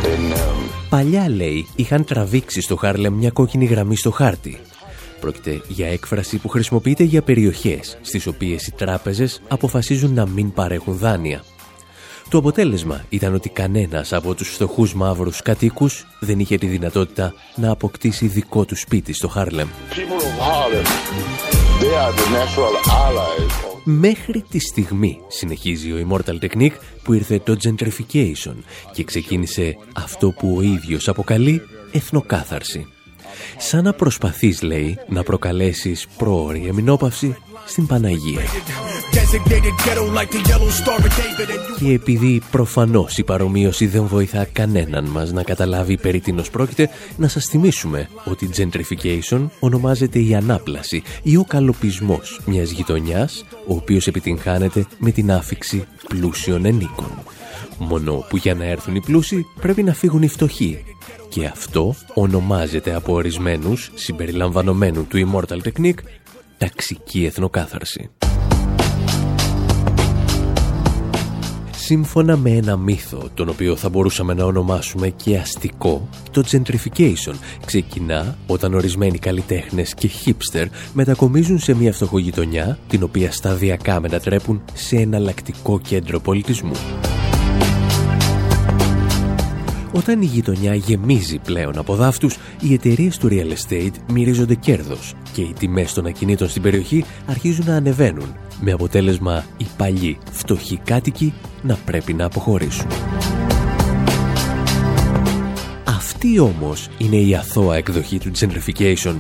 In, 0.05 0.33
um, 0.33 0.71
Παλιά, 0.89 1.29
λέει, 1.29 1.67
είχαν 1.77 2.05
τραβήξει 2.05 2.61
στο 2.61 2.77
Χάρλεμ 2.77 3.15
μια 3.15 3.31
κόκκινη 3.31 3.65
γραμμή 3.65 3.97
στο 3.97 4.11
χάρτη. 4.11 4.61
Πρόκειται 5.21 5.61
για 5.69 5.87
έκφραση 5.87 6.37
που 6.37 6.49
χρησιμοποιείται 6.49 7.03
για 7.03 7.23
περιοχές 7.23 7.99
στις 8.01 8.27
οποίες 8.27 8.67
οι 8.67 8.73
τράπεζες 8.73 9.43
αποφασίζουν 9.49 10.15
να 10.15 10.27
μην 10.27 10.53
παρέχουν 10.53 10.97
δάνεια. 10.97 11.45
Το 12.29 12.39
αποτέλεσμα 12.39 13.05
ήταν 13.09 13.35
ότι 13.35 13.49
κανένας 13.49 14.13
από 14.13 14.35
τους 14.35 14.49
φτωχούς 14.49 14.95
μαύρους 14.95 15.43
κατοίκους 15.43 16.07
δεν 16.21 16.39
είχε 16.39 16.57
τη 16.57 16.67
δυνατότητα 16.67 17.35
να 17.57 17.71
αποκτήσει 17.71 18.27
δικό 18.27 18.65
του 18.65 18.77
σπίτι 18.77 19.13
στο 19.13 19.29
Χάρλεμ. 19.29 19.69
people 19.69 20.25
of 20.29 20.37
Harlem, 20.49 20.87
they 21.81 21.95
are 22.05 22.13
the 22.13 22.29
natural 22.39 22.75
allies 23.05 23.65
of 23.69 23.75
Μέχρι 23.87 24.45
τη 24.51 24.59
στιγμή, 24.59 25.19
συνεχίζει 25.29 25.93
ο 25.93 26.09
Immortal 26.09 26.39
Technique, 26.41 26.77
που 27.03 27.13
ήρθε 27.13 27.39
το 27.39 27.57
gentrification 27.65 28.55
και 28.93 29.05
ξεκίνησε 29.05 29.77
αυτό 29.95 30.31
που 30.31 30.55
ο 30.57 30.63
ίδιος 30.63 31.09
αποκαλεί 31.09 31.63
εθνοκάθαρση. 31.93 32.87
Σαν 33.59 33.85
να 33.85 33.93
προσπαθείς, 33.93 34.63
λέει, 34.63 34.99
να 35.09 35.23
προκαλέσεις 35.23 36.07
πρόωρη 36.17 36.67
εμεινόπαυση 36.67 37.37
στην 37.67 37.87
Παναγία. 37.87 38.41
Designated 39.13 39.75
ghetto 39.85 40.05
like 40.19 40.31
the 40.31 40.43
Yellow 40.51 40.71
Star 40.81 40.99
of 40.99 41.13
David, 41.21 41.49
and 41.51 41.63
you 41.69 41.79
Και 41.79 41.93
επειδή 41.93 42.43
προφανώς 42.51 43.19
η 43.19 43.23
παρομοίωση 43.23 43.87
δεν 43.87 44.07
βοηθά 44.07 44.45
κανέναν 44.45 45.05
μας 45.05 45.33
να 45.33 45.43
καταλάβει 45.43 45.99
περί 45.99 46.21
τίνος 46.21 46.51
πρόκειται, 46.51 46.91
να 47.17 47.29
σας 47.29 47.45
θυμίσουμε 47.45 48.09
ότι 48.25 48.49
gentrification 48.57 49.49
ονομάζεται 49.61 50.19
η 50.19 50.35
ανάπλαση 50.35 51.03
ή 51.23 51.37
ο 51.37 51.45
καλοπισμός 51.45 52.41
μιας 52.47 52.71
γειτονιάς, 52.71 53.45
ο 53.67 53.75
οποίος 53.75 54.07
επιτυγχάνεται 54.07 54.87
με 54.99 55.11
την 55.11 55.33
άφηξη 55.33 55.85
πλούσιων 56.09 56.65
ενίκων. 56.65 57.11
Μόνο 57.79 58.25
που 58.29 58.37
για 58.37 58.55
να 58.55 58.65
έρθουν 58.65 58.95
οι 58.95 59.01
πλούσιοι 59.01 59.47
πρέπει 59.61 59.83
να 59.83 59.95
φύγουν 59.95 60.23
οι 60.23 60.29
φτωχοί. 60.29 60.85
Και 61.29 61.47
αυτό 61.47 61.95
ονομάζεται 62.15 62.95
από 62.95 63.13
ορισμένους, 63.13 63.91
συμπεριλαμβανομένου 63.95 65.07
του 65.07 65.31
Immortal 65.31 65.59
Technique, 65.69 65.99
ταξική 66.59 67.25
εθνοκάθαρση. 67.25 68.11
Σύμφωνα 71.77 72.37
με 72.37 72.51
ένα 72.51 72.77
μύθο, 72.77 73.29
τον 73.35 73.49
οποίο 73.49 73.77
θα 73.77 73.89
μπορούσαμε 73.89 74.35
να 74.35 74.45
ονομάσουμε 74.45 75.09
και 75.09 75.37
αστικό, 75.37 76.09
το 76.31 76.43
gentrification 76.51 77.35
ξεκινά 77.67 78.37
όταν 78.47 78.75
ορισμένοι 78.75 79.19
καλλιτέχνες 79.19 79.95
και 79.95 80.11
hipster 80.25 80.67
μετακομίζουν 80.93 81.59
σε 81.59 81.75
μια 81.75 81.93
φτωχογειτονιά, 81.93 82.79
την 82.89 83.03
οποία 83.03 83.33
σταδιακά 83.33 84.01
μετατρέπουν 84.01 84.63
σε 84.75 84.97
εναλλακτικό 84.97 85.81
κέντρο 85.81 86.21
πολιτισμού. 86.21 86.73
Όταν 89.97 90.23
η 90.23 90.25
γειτονιά 90.25 90.75
γεμίζει 90.75 91.39
πλέον 91.39 91.79
από 91.79 91.95
δάφτους, 91.95 92.37
οι 92.61 92.73
εταιρείες 92.73 93.19
του 93.19 93.29
real 93.31 93.53
estate 93.53 93.93
μυρίζονται 94.13 94.55
κέρδος 94.55 95.15
και 95.33 95.43
οι 95.43 95.55
τιμές 95.59 95.93
των 95.93 96.07
ακινήτων 96.07 96.49
στην 96.49 96.63
περιοχή 96.63 97.05
αρχίζουν 97.27 97.65
να 97.67 97.75
ανεβαίνουν, 97.77 98.37
με 98.61 98.73
αποτέλεσμα 98.73 99.45
οι 99.57 99.67
παλιοί 99.77 100.19
φτωχοί 100.31 100.81
κάτοικοι 100.85 101.33
να 101.63 101.75
πρέπει 101.85 102.13
να 102.13 102.25
αποχωρήσουν. 102.25 102.87
Αυτή 105.85 106.39
όμως 106.39 106.89
είναι 106.99 107.17
η 107.17 107.35
αθώα 107.35 107.77
εκδοχή 107.77 108.19
του 108.19 108.31
gentrification. 108.39 109.15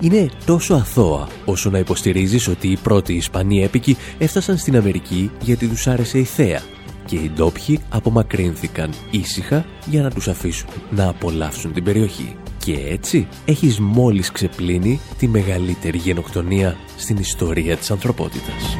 Είναι 0.00 0.28
τόσο 0.44 0.74
αθώα 0.74 1.28
όσο 1.44 1.70
να 1.70 1.78
υποστηρίζεις 1.78 2.48
ότι 2.48 2.68
οι 2.68 2.78
πρώτοι 2.82 3.14
Ισπανοί 3.14 3.62
έπικοι 3.62 3.96
έφτασαν 4.18 4.56
στην 4.56 4.76
Αμερική 4.76 5.30
γιατί 5.40 5.66
τους 5.66 5.86
άρεσε 5.86 6.18
η 6.18 6.24
θέα 6.24 6.62
και 7.08 7.16
οι 7.16 7.30
ντόπιοι 7.34 7.80
απομακρύνθηκαν 7.88 8.90
ήσυχα 9.10 9.64
για 9.86 10.02
να 10.02 10.10
τους 10.10 10.28
αφήσουν 10.28 10.68
να 10.90 11.08
απολαύσουν 11.08 11.72
την 11.72 11.84
περιοχή. 11.84 12.36
Και 12.64 12.78
έτσι 12.88 13.28
έχεις 13.44 13.78
μόλις 13.80 14.32
ξεπλύνει 14.32 15.00
τη 15.18 15.28
μεγαλύτερη 15.28 15.98
γενοκτονία 15.98 16.76
στην 16.96 17.16
ιστορία 17.16 17.76
της 17.76 17.90
ανθρωπότητας. 17.90 18.76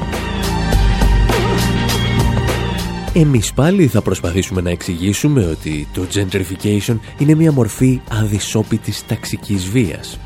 Εμείς 3.15 3.53
πάλι 3.53 3.87
θα 3.87 4.03
προσπαθήσουμε 4.03 4.61
να 4.61 4.71
εξηγήσουμε 4.71 5.45
ότι 5.45 5.89
το 5.93 6.07
gentrification 6.15 6.99
είναι 7.19 7.35
μια 7.35 7.53
μορφή 7.53 8.01
αδυσόπιτης 8.09 9.07
ταξικής 9.07 9.69
βίας. 9.69 10.19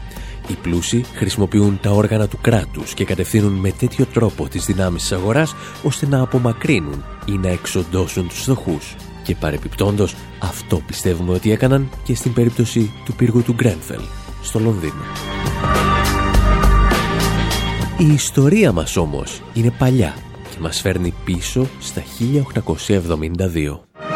Οι 0.48 0.57
πλούσιοι 0.62 1.05
χρησιμοποιούν 1.14 1.78
τα 1.83 1.90
όργανα 1.90 2.28
του 2.28 2.38
κράτους 2.40 2.94
και 2.94 3.05
κατευθύνουν 3.05 3.52
με 3.52 3.70
τέτοιο 3.70 4.07
τρόπο 4.07 4.48
τις 4.48 4.64
δυνάμεις 4.64 5.02
της 5.02 5.12
αγοράς 5.12 5.55
ώστε 5.83 6.07
να 6.07 6.22
απομακρύνουν 6.22 7.05
ή 7.26 7.33
να 7.33 7.48
εξοντώσουν 7.48 8.28
τους 8.28 8.42
φτωχούς. 8.42 8.96
Και 9.24 9.35
παρεπιπτόντος 9.35 10.14
αυτό 10.38 10.83
πιστεύουμε 10.87 11.33
ότι 11.33 11.52
έκαναν 11.52 11.88
και 12.05 12.14
στην 12.14 12.33
περίπτωση 12.33 12.92
του 13.05 13.14
πύργου 13.14 13.42
του 13.42 13.52
Γκρένφελ 13.52 14.00
στο 14.42 14.59
Λονδίνο. 14.59 15.02
Η 17.98 18.12
ιστορία 18.12 18.72
μας 18.72 18.96
όμως 18.96 19.42
είναι 19.55 19.72
παλιά 19.78 20.14
και 20.50 20.61
μας 20.61 20.81
φέρνει 20.81 21.14
πίσω 21.24 21.66
στα 21.81 22.02
1872. 22.02 24.12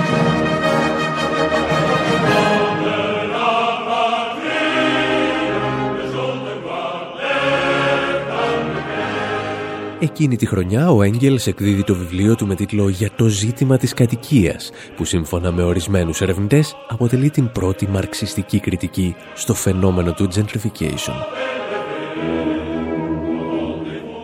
Εκείνη 10.01 10.37
τη 10.37 10.47
χρονιά 10.47 10.91
ο 10.91 11.03
Έγγελς 11.03 11.47
εκδίδει 11.47 11.85
το 11.85 11.95
βιβλίο 11.95 12.35
του 12.35 12.47
με 12.47 12.55
τίτλο 12.55 12.89
«Για 12.89 13.11
το 13.17 13.27
ζήτημα 13.27 13.77
της 13.77 13.95
κατοικίας», 13.95 14.71
που 14.97 15.05
σύμφωνα 15.05 15.53
με 15.53 15.63
ορισμένους 15.63 16.21
ερευνητές 16.21 16.77
αποτελεί 16.89 17.31
την 17.31 17.53
πρώτη 17.53 17.89
μαρξιστική 17.89 18.61
κριτική 18.61 19.15
στο 19.35 19.55
φαινόμενο 19.55 20.13
του 20.13 20.29
gentrification. 20.35 21.15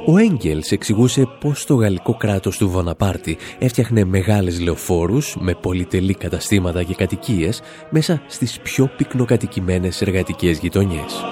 Ο 0.07 0.19
Έγγελς 0.19 0.71
εξηγούσε 0.71 1.29
πως 1.41 1.67
το 1.67 1.75
γαλλικό 1.75 2.15
κράτος 2.15 2.57
του 2.57 2.71
Βοναπάρτη 2.71 3.37
έφτιαχνε 3.59 4.05
μεγάλες 4.05 4.61
λεωφόρους 4.61 5.37
με 5.41 5.55
πολυτελή 5.55 6.15
καταστήματα 6.15 6.83
και 6.83 6.95
κατοικίες 6.95 7.63
μέσα 7.91 8.23
στις 8.27 8.61
πιο 8.61 8.91
πυκνοκατοικημένες 8.97 10.03
εργατικές 10.03 10.59
γειτονιές. 10.59 11.25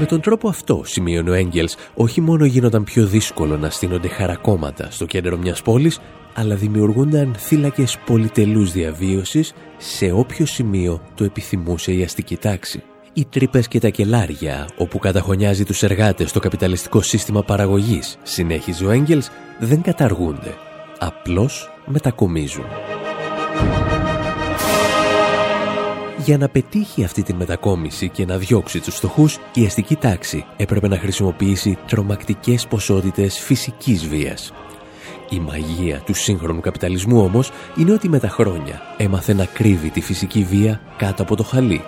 Με 0.00 0.06
τον 0.06 0.20
τρόπο 0.20 0.48
αυτό, 0.48 0.82
σημείωνε 0.84 1.30
ο 1.30 1.32
Έγγελς, 1.32 1.74
όχι 1.94 2.20
μόνο 2.20 2.44
γίνονταν 2.44 2.84
πιο 2.84 3.06
δύσκολο 3.06 3.56
να 3.56 3.70
στείνονται 3.70 4.08
χαρακόμματα 4.08 4.90
στο 4.90 5.06
κέντρο 5.06 5.36
μιας 5.36 5.62
πόλης, 5.62 6.00
αλλά 6.34 6.54
δημιουργούνταν 6.54 7.34
θύλακες 7.38 7.98
πολυτελούς 8.06 8.72
διαβίωσης 8.72 9.52
σε 9.76 10.10
όποιο 10.12 10.46
σημείο 10.46 11.00
το 11.14 11.24
επιθυμούσε 11.24 11.92
η 11.92 12.02
αστική 12.02 12.36
τάξη. 12.36 12.82
Οι 13.12 13.24
τρύπες 13.24 13.68
και 13.68 13.78
τα 13.78 13.88
κελάρια, 13.88 14.68
όπου 14.76 14.98
καταχωνιάζει 14.98 15.64
τους 15.64 15.82
εργάτες 15.82 16.32
το 16.32 16.40
καπιταλιστικό 16.40 17.02
σύστημα 17.02 17.42
παραγωγής, 17.42 18.16
συνέχιζε 18.22 18.86
ο 18.86 18.90
Έγγελς, 18.90 19.28
δεν 19.58 19.82
καταργούνται. 19.82 20.54
Απλώς 20.98 21.70
μετακομίζουν. 21.86 22.64
Για 26.30 26.38
να 26.38 26.48
πετύχει 26.48 27.04
αυτή 27.04 27.22
τη 27.22 27.34
μετακόμιση 27.34 28.08
και 28.08 28.24
να 28.24 28.38
διώξει 28.38 28.80
τους 28.80 28.94
φτωχούς, 28.94 29.38
η 29.54 29.64
αστική 29.64 29.96
τάξη 29.96 30.44
έπρεπε 30.56 30.88
να 30.88 30.98
χρησιμοποιήσει 30.98 31.78
τρομακτικές 31.86 32.66
ποσότητες 32.66 33.38
φυσικής 33.38 34.06
βίας. 34.06 34.52
Η 35.30 35.38
μαγεία 35.38 36.02
του 36.06 36.14
σύγχρονου 36.14 36.60
καπιταλισμού 36.60 37.20
όμως 37.20 37.50
είναι 37.76 37.92
ότι 37.92 38.08
με 38.08 38.18
τα 38.18 38.28
χρόνια 38.28 38.80
έμαθε 38.96 39.32
να 39.32 39.44
κρύβει 39.44 39.90
τη 39.90 40.00
φυσική 40.00 40.42
βία 40.42 40.80
κάτω 40.96 41.22
από 41.22 41.36
το 41.36 41.42
χαλί. 41.42 41.82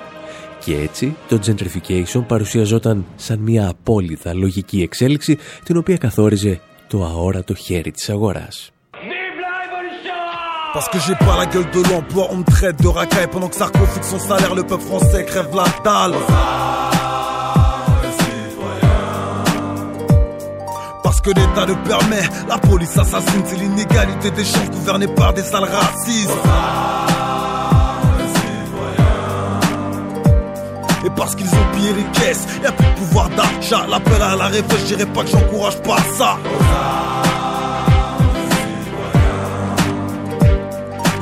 Και 0.65 0.77
έτσι 0.77 1.17
το 1.29 1.39
gentrification 1.47 2.27
παρουσιαζόταν 2.27 3.05
σαν 3.17 3.39
μια 3.39 3.69
απόλυτα 3.69 4.35
λογική 4.35 4.83
εξέλιξη 4.83 5.39
την 5.65 5.77
οποία 5.77 5.97
καθόριζε 5.97 6.61
το 6.89 7.05
αόρατο 7.05 7.55
χέρι 7.55 7.91
της 7.91 8.11
αγοράς. 8.11 8.72
Parce 10.73 10.89
que 10.89 10.99
j'ai 11.01 11.15
pas 11.17 11.37
la 11.37 11.45
gueule 11.45 11.71
de 11.71 11.83
l'emploi, 11.91 12.29
on 12.31 12.37
me 12.37 12.45
traite 12.45 12.81
de 12.81 12.89
racaille 12.89 13.27
pendant 13.31 13.49
que 13.49 13.57
Sarko 13.57 13.85
fixe 13.93 14.09
son 14.09 14.19
salaire, 14.19 14.55
le 14.55 14.63
peuple 14.63 14.85
français 14.85 15.25
crève 15.27 15.51
la 15.55 15.65
dalle. 15.85 16.15
Parce 21.03 21.21
que 21.21 21.29
l'État 21.29 21.67
le 21.67 21.75
permet, 21.87 22.23
la 22.49 22.57
police 22.57 22.97
assassine, 22.97 23.43
c'est 23.45 23.57
l'inégalité 23.57 24.31
des 24.31 24.45
chances 24.45 24.71
gouvernée 24.71 25.09
par 25.09 25.35
des 25.35 25.43
sales 25.43 25.65
racistes. 25.65 26.31
Et 31.05 31.11
parce 31.11 31.35
qu'ils 31.35 31.49
ont 31.49 31.77
pillé 31.77 31.93
les 31.93 32.05
caisses, 32.19 32.47
y 32.63 32.67
a 32.67 32.73
plus 32.73 32.87
de 32.87 32.95
pouvoir 32.95 33.29
d'achat. 33.29 33.87
L'appel 33.91 34.23
à 34.23 34.37
la 34.37 34.47
révolte, 34.47 34.81
je 34.81 34.95
dirais 34.95 35.07
pas 35.07 35.23
que 35.23 35.29
j'encourage 35.29 35.83
pas 35.83 35.99
ça. 36.17 36.39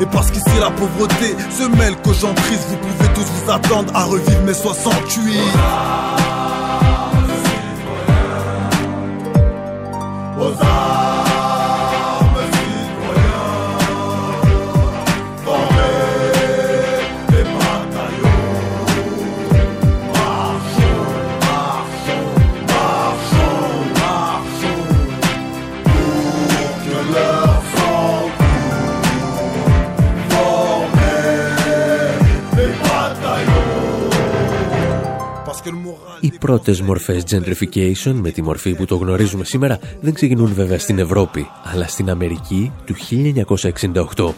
Et 0.00 0.06
parce 0.06 0.30
qu'ici 0.30 0.58
la 0.58 0.70
pauvreté 0.70 1.36
se 1.50 1.68
mêle 1.76 1.94
que 1.96 2.12
j'en 2.14 2.32
prise, 2.32 2.60
vous 2.68 2.76
pouvez 2.76 3.12
tous 3.12 3.20
vous 3.20 3.50
attendre 3.50 3.92
à 3.94 4.04
revivre 4.04 4.42
mes 4.42 4.54
68. 4.54 5.36
Aux 10.40 10.99
πρώτες 36.40 36.80
μορφές 36.80 37.24
gentrification 37.30 38.12
με 38.12 38.30
τη 38.30 38.42
μορφή 38.42 38.74
που 38.74 38.84
το 38.84 38.96
γνωρίζουμε 38.96 39.44
σήμερα 39.44 39.78
δεν 40.00 40.14
ξεκινούν 40.14 40.52
βέβαια 40.54 40.78
στην 40.78 40.98
Ευρώπη, 40.98 41.46
αλλά 41.64 41.86
στην 41.86 42.10
Αμερική 42.10 42.72
του 42.84 42.94
1968. 44.16 44.32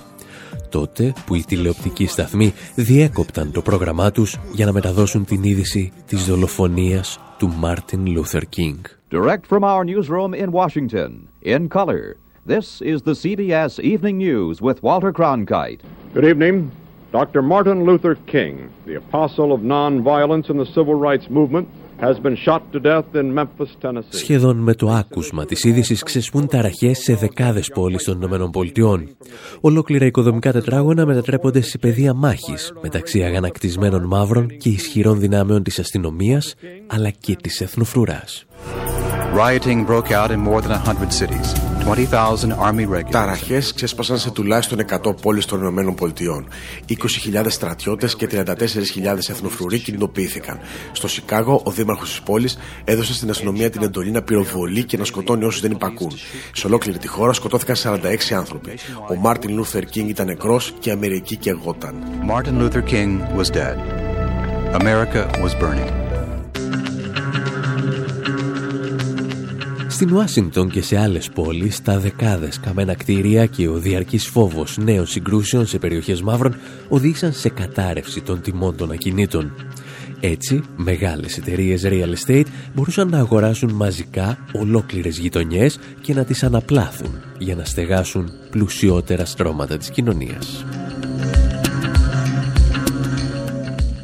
Τότε 0.69 1.13
που 1.27 1.35
οι 1.35 1.45
τηλεοπτικοί 1.47 2.07
σταθμοί 2.07 2.53
διέκοπταν 2.75 3.53
το 3.53 3.63
πρόγραμμά 3.63 4.11
τους 4.11 4.39
για 4.53 4.67
να 4.67 4.73
μεταδώσουν 4.73 5.25
την 5.25 5.43
είδηση 5.43 5.93
της 6.07 6.25
δολοφονίας 6.25 7.21
του 7.39 7.49
Μάρτιν 7.59 8.07
Λούθερ 8.07 8.43
Κίνγκ. 8.47 8.79
Direct 9.11 9.47
from 9.51 9.63
our 9.63 9.85
newsroom 9.85 10.33
in 10.43 10.51
Washington, 10.51 11.11
in 11.43 11.69
color, 11.69 12.17
this 12.53 12.67
is 12.93 12.99
the 13.03 13.17
CBS 13.23 13.73
Evening 13.93 14.17
News 14.27 14.57
with 14.67 14.79
Walter 14.83 15.13
Cronkite. 15.19 15.83
Good 16.15 16.25
evening. 16.25 16.82
Dr. 17.13 17.43
Martin 17.43 17.79
Luther 17.89 18.15
King, 18.35 18.55
the 18.87 18.97
apostle 19.05 19.53
of 19.53 19.61
nonviolence 19.61 20.47
in 20.53 20.57
the 20.57 20.69
civil 20.77 20.95
rights 20.95 21.27
movement, 21.29 21.69
has 22.07 22.17
been 22.27 22.37
shot 22.47 22.63
to 22.73 22.79
death 22.81 23.09
in 23.21 23.27
Memphis, 23.35 23.71
Tennessee. 23.81 24.17
Σχεδόν 24.17 24.57
με 24.57 24.75
το 24.75 24.89
άκουσμα 24.89 25.45
της 25.45 25.65
είδησης 25.65 26.03
ξεσπούν 26.03 26.47
ταραχές 26.47 26.99
σε 26.99 27.15
δεκάδες 27.15 27.69
πόλεις 27.69 28.05
των 28.05 28.23
ΗΠΑ. 28.23 29.03
Ολόκληρα 29.61 30.07
οικοδομικά 30.07 30.53
τετράγωνα 30.53 31.07
μετατρέπονται 31.07 31.61
σε 31.61 31.79
πεδία 31.79 32.15
μάχης 32.15 32.73
μεταξύ 32.83 33.23
αγανακτισμένων 33.23 34.05
μαύρων 34.05 34.47
και 34.47 34.69
ισχυρών 34.69 35.19
δυνάμεων 35.19 35.63
της 35.63 35.79
αστυνομίας 35.79 36.55
αλλά 36.87 37.11
και 37.11 37.37
της 37.37 37.61
εθνοφρουράς. 37.61 38.47
Rioting 39.35 39.87
broke 39.87 40.11
out 40.11 40.31
in 40.31 40.41
more 40.41 40.61
than 40.61 40.73
100 40.73 41.11
cities. 41.11 41.72
20,000 41.85 42.53
Army 42.69 42.87
regulars. 42.89 43.11
Ταραχές 43.11 43.73
ξέσπασαν 43.73 44.19
σε 44.19 44.31
τουλάχιστον 44.31 44.79
100 44.79 45.15
πόλεις 45.23 45.45
των 45.45 45.61
Ηνωμένων 45.61 45.95
Πολιτειών. 45.95 46.49
20.000 46.89 47.45
στρατιώτες 47.49 48.17
και 48.17 48.29
34.000 48.31 49.29
εθνοφρουροί 49.29 49.79
κινητοποιήθηκαν. 49.79 50.59
Στο 50.93 51.09
Σικάγο, 51.09 51.61
ο 51.65 51.71
δήμαρχος 51.71 52.09
της 52.09 52.21
πόλης 52.21 52.59
έδωσε 52.85 53.15
στην 53.15 53.31
αστυνομία 53.31 53.71
την 53.71 53.83
εντολή 53.83 54.11
να 54.11 54.23
πυροβολεί 54.23 54.85
και 54.85 54.97
να 54.97 55.05
σκοτώνει 55.05 55.45
όσους 55.45 55.61
δεν 55.61 55.71
υπακούν. 55.71 56.13
Σε 56.53 56.67
ολόκληρη 56.67 56.99
τη 56.99 57.09
χώρα 57.09 57.33
σκοτώθηκαν 57.33 57.77
46 57.77 58.35
άνθρωποι. 58.35 58.71
Ο 59.11 59.15
Μάρτιν 59.15 59.55
Λούθερ 59.55 59.85
Κίνγκ 59.85 60.09
ήταν 60.09 60.27
νεκρός 60.27 60.75
και 60.79 60.89
η 60.89 60.93
Αμερική 60.93 61.37
καιγόταν. 61.37 61.95
Martin 62.29 62.63
Luther 62.63 62.83
King 62.93 63.21
was 63.37 63.51
dead. 63.51 63.77
America 64.81 65.31
was 65.43 65.55
burning. 65.61 66.12
Στην 69.93 70.13
Ουάσιγκτον 70.13 70.71
και 70.71 70.83
σε 70.83 70.99
άλλες 70.99 71.31
πόλεις, 71.31 71.83
τα 71.83 71.99
δεκάδες 71.99 72.61
καμένα 72.61 72.95
κτίρια 72.95 73.47
και 73.47 73.69
ο 73.69 73.79
διαρκής 73.79 74.27
φόβος 74.27 74.79
νέων 74.79 75.07
συγκρούσεων 75.07 75.67
σε 75.67 75.79
περιοχές 75.79 76.23
μαύρων 76.23 76.57
οδήγησαν 76.89 77.33
σε 77.33 77.49
κατάρρευση 77.49 78.21
των 78.21 78.41
τιμών 78.41 78.77
των 78.77 78.91
ακινήτων. 78.91 79.53
Έτσι, 80.21 80.63
μεγάλες 80.77 81.39
εταιρείες 81.39 81.83
real 81.85 82.15
estate 82.27 82.47
μπορούσαν 82.75 83.09
να 83.09 83.19
αγοράσουν 83.19 83.73
μαζικά 83.73 84.39
ολόκληρες 84.53 85.19
γειτονιές 85.19 85.79
και 86.01 86.15
να 86.15 86.25
τις 86.25 86.43
αναπλάθουν 86.43 87.21
για 87.39 87.55
να 87.55 87.65
στεγάσουν 87.65 88.31
πλουσιότερα 88.51 89.25
στρώματα 89.25 89.77
της 89.77 89.91
κοινωνίας. 89.91 90.65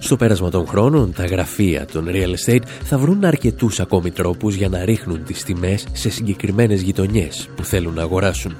Στο 0.08 0.16
πέρασμα 0.16 0.50
των 0.50 0.66
χρόνων, 0.66 1.12
τα 1.12 1.26
γραφεία 1.26 1.86
των 1.92 2.06
real 2.08 2.34
estate 2.46 2.62
θα 2.82 2.98
βρουν 2.98 3.24
αρκετούς 3.24 3.80
ακόμη 3.80 4.10
τρόπους 4.10 4.54
για 4.54 4.68
να 4.68 4.84
ρίχνουν 4.84 5.24
τις 5.24 5.44
τιμές 5.44 5.86
σε 5.92 6.10
συγκεκριμένες 6.10 6.80
γειτονιές 6.80 7.48
που 7.56 7.64
θέλουν 7.64 7.94
να 7.94 8.02
αγοράσουν. 8.02 8.56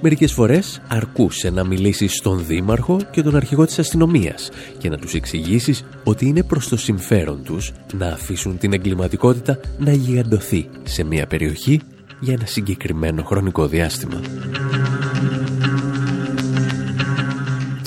Μερικές 0.00 0.32
φορές 0.32 0.80
αρκούσε 0.88 1.50
να 1.50 1.64
μιλήσεις 1.64 2.14
στον 2.14 2.46
δήμαρχο 2.46 3.00
και 3.10 3.22
τον 3.22 3.36
αρχηγό 3.36 3.64
της 3.64 3.78
αστυνομίας 3.78 4.50
και 4.78 4.88
να 4.88 4.98
τους 4.98 5.14
εξηγήσεις 5.14 5.84
ότι 6.04 6.26
είναι 6.26 6.42
προς 6.42 6.68
το 6.68 6.76
συμφέρον 6.76 7.42
τους 7.44 7.72
να 7.98 8.06
αφήσουν 8.06 8.58
την 8.58 8.72
εγκληματικότητα 8.72 9.60
να 9.78 9.92
γιγαντωθεί 9.92 10.68
σε 10.82 11.04
μια 11.04 11.26
περιοχή 11.26 11.80
για 12.20 12.32
ένα 12.32 12.46
συγκεκριμένο 12.46 13.22
χρονικό 13.22 13.66
διάστημα. 13.66 14.20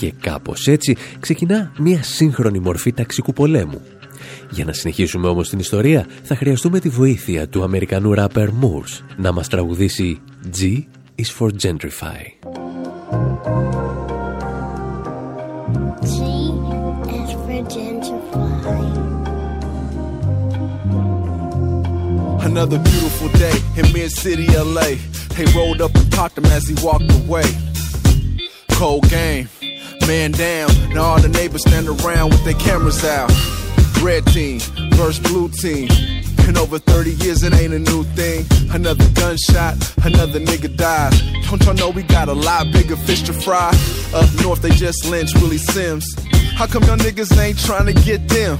Και 0.01 0.13
κάπως 0.21 0.67
έτσι 0.67 0.97
ξεκινά 1.19 1.71
μια 1.77 2.03
σύγχρονη 2.03 2.59
μορφή 2.59 2.93
ταξικού 2.93 3.33
πολέμου. 3.33 3.81
Για 4.49 4.65
να 4.65 4.73
συνεχίσουμε 4.73 5.27
όμως 5.27 5.49
την 5.49 5.59
ιστορία 5.59 6.05
θα 6.23 6.35
χρειαστούμε 6.35 6.79
τη 6.79 6.89
βοήθεια 6.89 7.47
του 7.47 7.63
Αμερικανού 7.63 8.13
ράπερ 8.13 8.49
Moors 8.49 9.03
να 9.17 9.31
μας 9.31 9.47
τραγουδήσει 9.47 10.21
G 10.59 10.63
is 11.15 11.39
for 11.39 11.49
Gentrify. 11.63 12.21
G 16.11 16.15
is 17.17 17.31
for 17.43 17.61
gentrify. 17.73 18.83
Another 22.49 22.79
beautiful 22.91 23.29
day 23.45 23.57
in 23.79 23.85
mid 23.93 24.11
city 24.23 24.47
LA. 24.75 24.89
They 25.35 25.45
rolled 25.57 25.81
up 25.85 25.93
and 25.99 26.07
popped 26.17 26.37
him 26.39 26.47
as 26.57 26.63
he 26.69 26.75
walked 26.87 27.11
away. 27.21 27.49
Cold 28.79 29.05
game, 29.09 29.47
man 30.07 30.31
down. 30.31 30.69
Now 30.93 31.03
all 31.03 31.21
the 31.21 31.29
neighbors 31.29 31.61
stand 31.61 31.87
around 31.87 32.31
with 32.31 32.43
their 32.43 32.53
cameras 32.55 33.03
out. 33.03 33.31
Red 34.01 34.25
team 34.27 34.59
versus 34.95 35.19
blue 35.19 35.49
team. 35.49 35.89
In 36.47 36.57
over 36.57 36.79
30 36.79 37.11
years, 37.23 37.43
it 37.43 37.53
ain't 37.53 37.73
a 37.73 37.79
new 37.79 38.03
thing. 38.15 38.45
Another 38.71 39.07
gunshot, 39.13 39.75
another 40.03 40.39
nigga 40.39 40.75
dies. 40.75 41.21
Don't 41.49 41.63
y'all 41.63 41.73
know 41.75 41.89
we 41.89 42.03
got 42.03 42.27
a 42.27 42.33
lot 42.33 42.71
bigger 42.71 42.95
fish 42.95 43.21
to 43.23 43.33
fry? 43.33 43.69
Up 44.13 44.29
north, 44.41 44.61
they 44.61 44.71
just 44.71 45.05
lynched 45.05 45.35
Willie 45.41 45.57
Sims. 45.57 46.05
How 46.55 46.65
come 46.67 46.83
y'all 46.83 46.97
niggas 46.97 47.37
ain't 47.39 47.59
trying 47.59 47.85
to 47.85 47.93
get 47.93 48.27
them? 48.27 48.57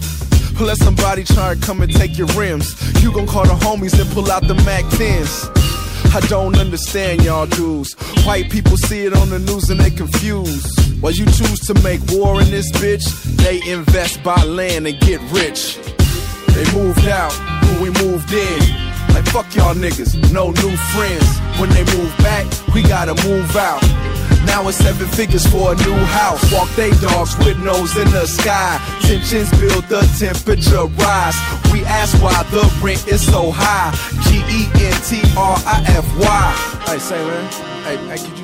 Let 0.60 0.78
somebody 0.78 1.24
try 1.24 1.56
to 1.56 1.60
come 1.60 1.82
and 1.82 1.92
take 1.92 2.18
your 2.18 2.28
rims. 2.28 2.76
You 3.02 3.12
gon' 3.12 3.26
call 3.26 3.46
the 3.46 3.56
homies 3.66 4.00
and 4.00 4.10
pull 4.12 4.32
out 4.32 4.48
the 4.48 4.54
Mac 4.54 4.86
10s. 4.86 5.81
I 6.14 6.20
don't 6.28 6.58
understand 6.58 7.24
y'all 7.24 7.46
dudes. 7.46 7.94
White 8.26 8.52
people 8.52 8.78
see 8.78 9.06
it 9.06 9.14
on 9.14 9.30
the 9.30 9.40
news 9.40 9.70
and 9.70 9.80
they 9.80 9.92
confused. 9.92 11.02
While 11.02 11.14
you 11.14 11.26
choose 11.26 11.60
to 11.68 11.74
make 11.82 12.02
war 12.12 12.42
in 12.42 12.52
this 12.52 12.72
bitch, 12.74 13.06
they 13.38 13.62
invest, 13.72 14.24
buy 14.24 14.44
land 14.44 14.88
and 14.88 15.00
get 15.00 15.22
rich. 15.32 15.78
They 16.54 16.66
moved 16.74 17.08
out 17.08 17.34
we 17.82 17.90
moved 17.90 18.32
in. 18.32 18.62
Fuck 19.32 19.56
y'all 19.56 19.74
niggas, 19.74 20.12
no 20.34 20.52
new 20.52 20.76
friends. 20.92 21.40
When 21.58 21.70
they 21.70 21.86
move 21.96 22.12
back, 22.18 22.46
we 22.76 22.84
gotta 22.84 23.16
move 23.26 23.56
out. 23.56 23.82
Now 24.46 24.68
it's 24.68 24.78
seven 24.78 25.08
figures 25.08 25.46
for 25.48 25.72
a 25.72 25.76
new 25.76 25.96
house. 25.96 26.52
Walk 26.52 26.68
they 26.76 26.92
dogs 27.00 27.38
with 27.38 27.58
nose 27.60 27.96
in 27.96 28.12
the 28.12 28.26
sky. 28.26 28.78
Tensions 29.02 29.50
build, 29.58 29.86
the 29.86 30.02
temperature 30.20 30.86
rise. 31.00 31.38
We 31.72 31.86
ask 31.86 32.22
why 32.22 32.44
the 32.52 32.62
rent 32.84 33.08
is 33.08 33.26
so 33.26 33.52
high. 33.52 33.96
G 34.28 34.44
E 34.52 34.68
N 34.86 34.94
T 35.08 35.22
R 35.38 35.56
I 35.66 35.84
F 35.88 36.06
Y. 36.18 36.92
Hey, 36.92 37.00
say 37.00 37.24
man. 37.24 37.52
Hey, 37.84 37.98
hey, 38.08 38.18
could 38.18 38.38
you? 38.38 38.41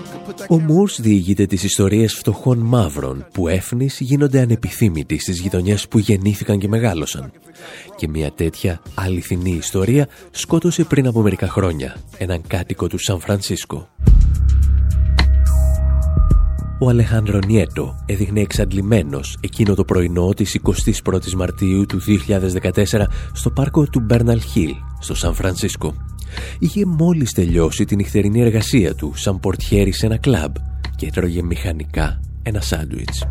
Ο 0.50 0.60
Μούρς 0.60 1.02
διηγείται 1.02 1.46
τις 1.46 1.64
ιστορίες 1.64 2.14
φτωχών 2.14 2.58
μαύρων 2.58 3.26
που 3.34 3.48
έφνης 3.48 4.00
γίνονται 4.00 4.40
ανεπιθύμητοι 4.40 5.20
στις 5.20 5.40
γειτονιές 5.40 5.88
που 5.88 6.00
γεννήθηκαν 6.00 6.60
και 6.60 6.68
μεγάλωσαν. 6.68 7.32
Και 7.96 8.08
μια 8.08 8.32
τέτοια 8.32 8.82
αληθινή 8.94 9.52
ιστορία 9.52 10.08
σκότωσε 10.32 10.84
πριν 10.84 11.08
από 11.08 11.22
μερικά 11.22 11.48
χρόνια 11.48 11.98
έναν 12.18 12.42
κάτοικο 12.48 12.88
του 12.88 12.98
Σαν 12.98 13.20
Φρανσίσκο. 13.20 13.90
Ο 16.80 16.90
Αλεχάνδρο 16.90 17.40
Νιέτο 17.46 18.04
έδειχνε 18.06 18.42
εξαντλημένος 18.42 19.38
εκείνο 19.42 19.76
το 19.76 19.84
πρωινό 19.84 20.34
της 20.34 20.60
21ης 21.04 21.32
Μαρτίου 21.32 21.86
του 21.86 22.02
2014 22.62 23.04
στο 23.34 23.50
πάρκο 23.50 23.86
του 23.86 24.00
Μπέρναλ 24.00 24.42
Χιλ, 24.42 24.74
στο 25.00 25.16
Σαν 25.16 25.34
Φρανσίσκο. 25.34 25.94
Είχε 26.60 26.86
μόλις 26.86 27.32
τελειώσει 27.32 27.86
την 27.86 27.98
νυχτερινή 27.98 28.42
εργασία 28.42 28.96
του 28.96 29.14
σαν 29.16 29.40
πορτιέρι 29.40 29.92
σε 29.92 30.06
ένα 30.06 30.18
κλαμπ 30.18 30.56
και 30.96 31.06
έτρωγε 31.06 31.44
μηχανικά 31.44 32.20
ένα 32.44 32.62
σάντουιτς. 32.62 33.24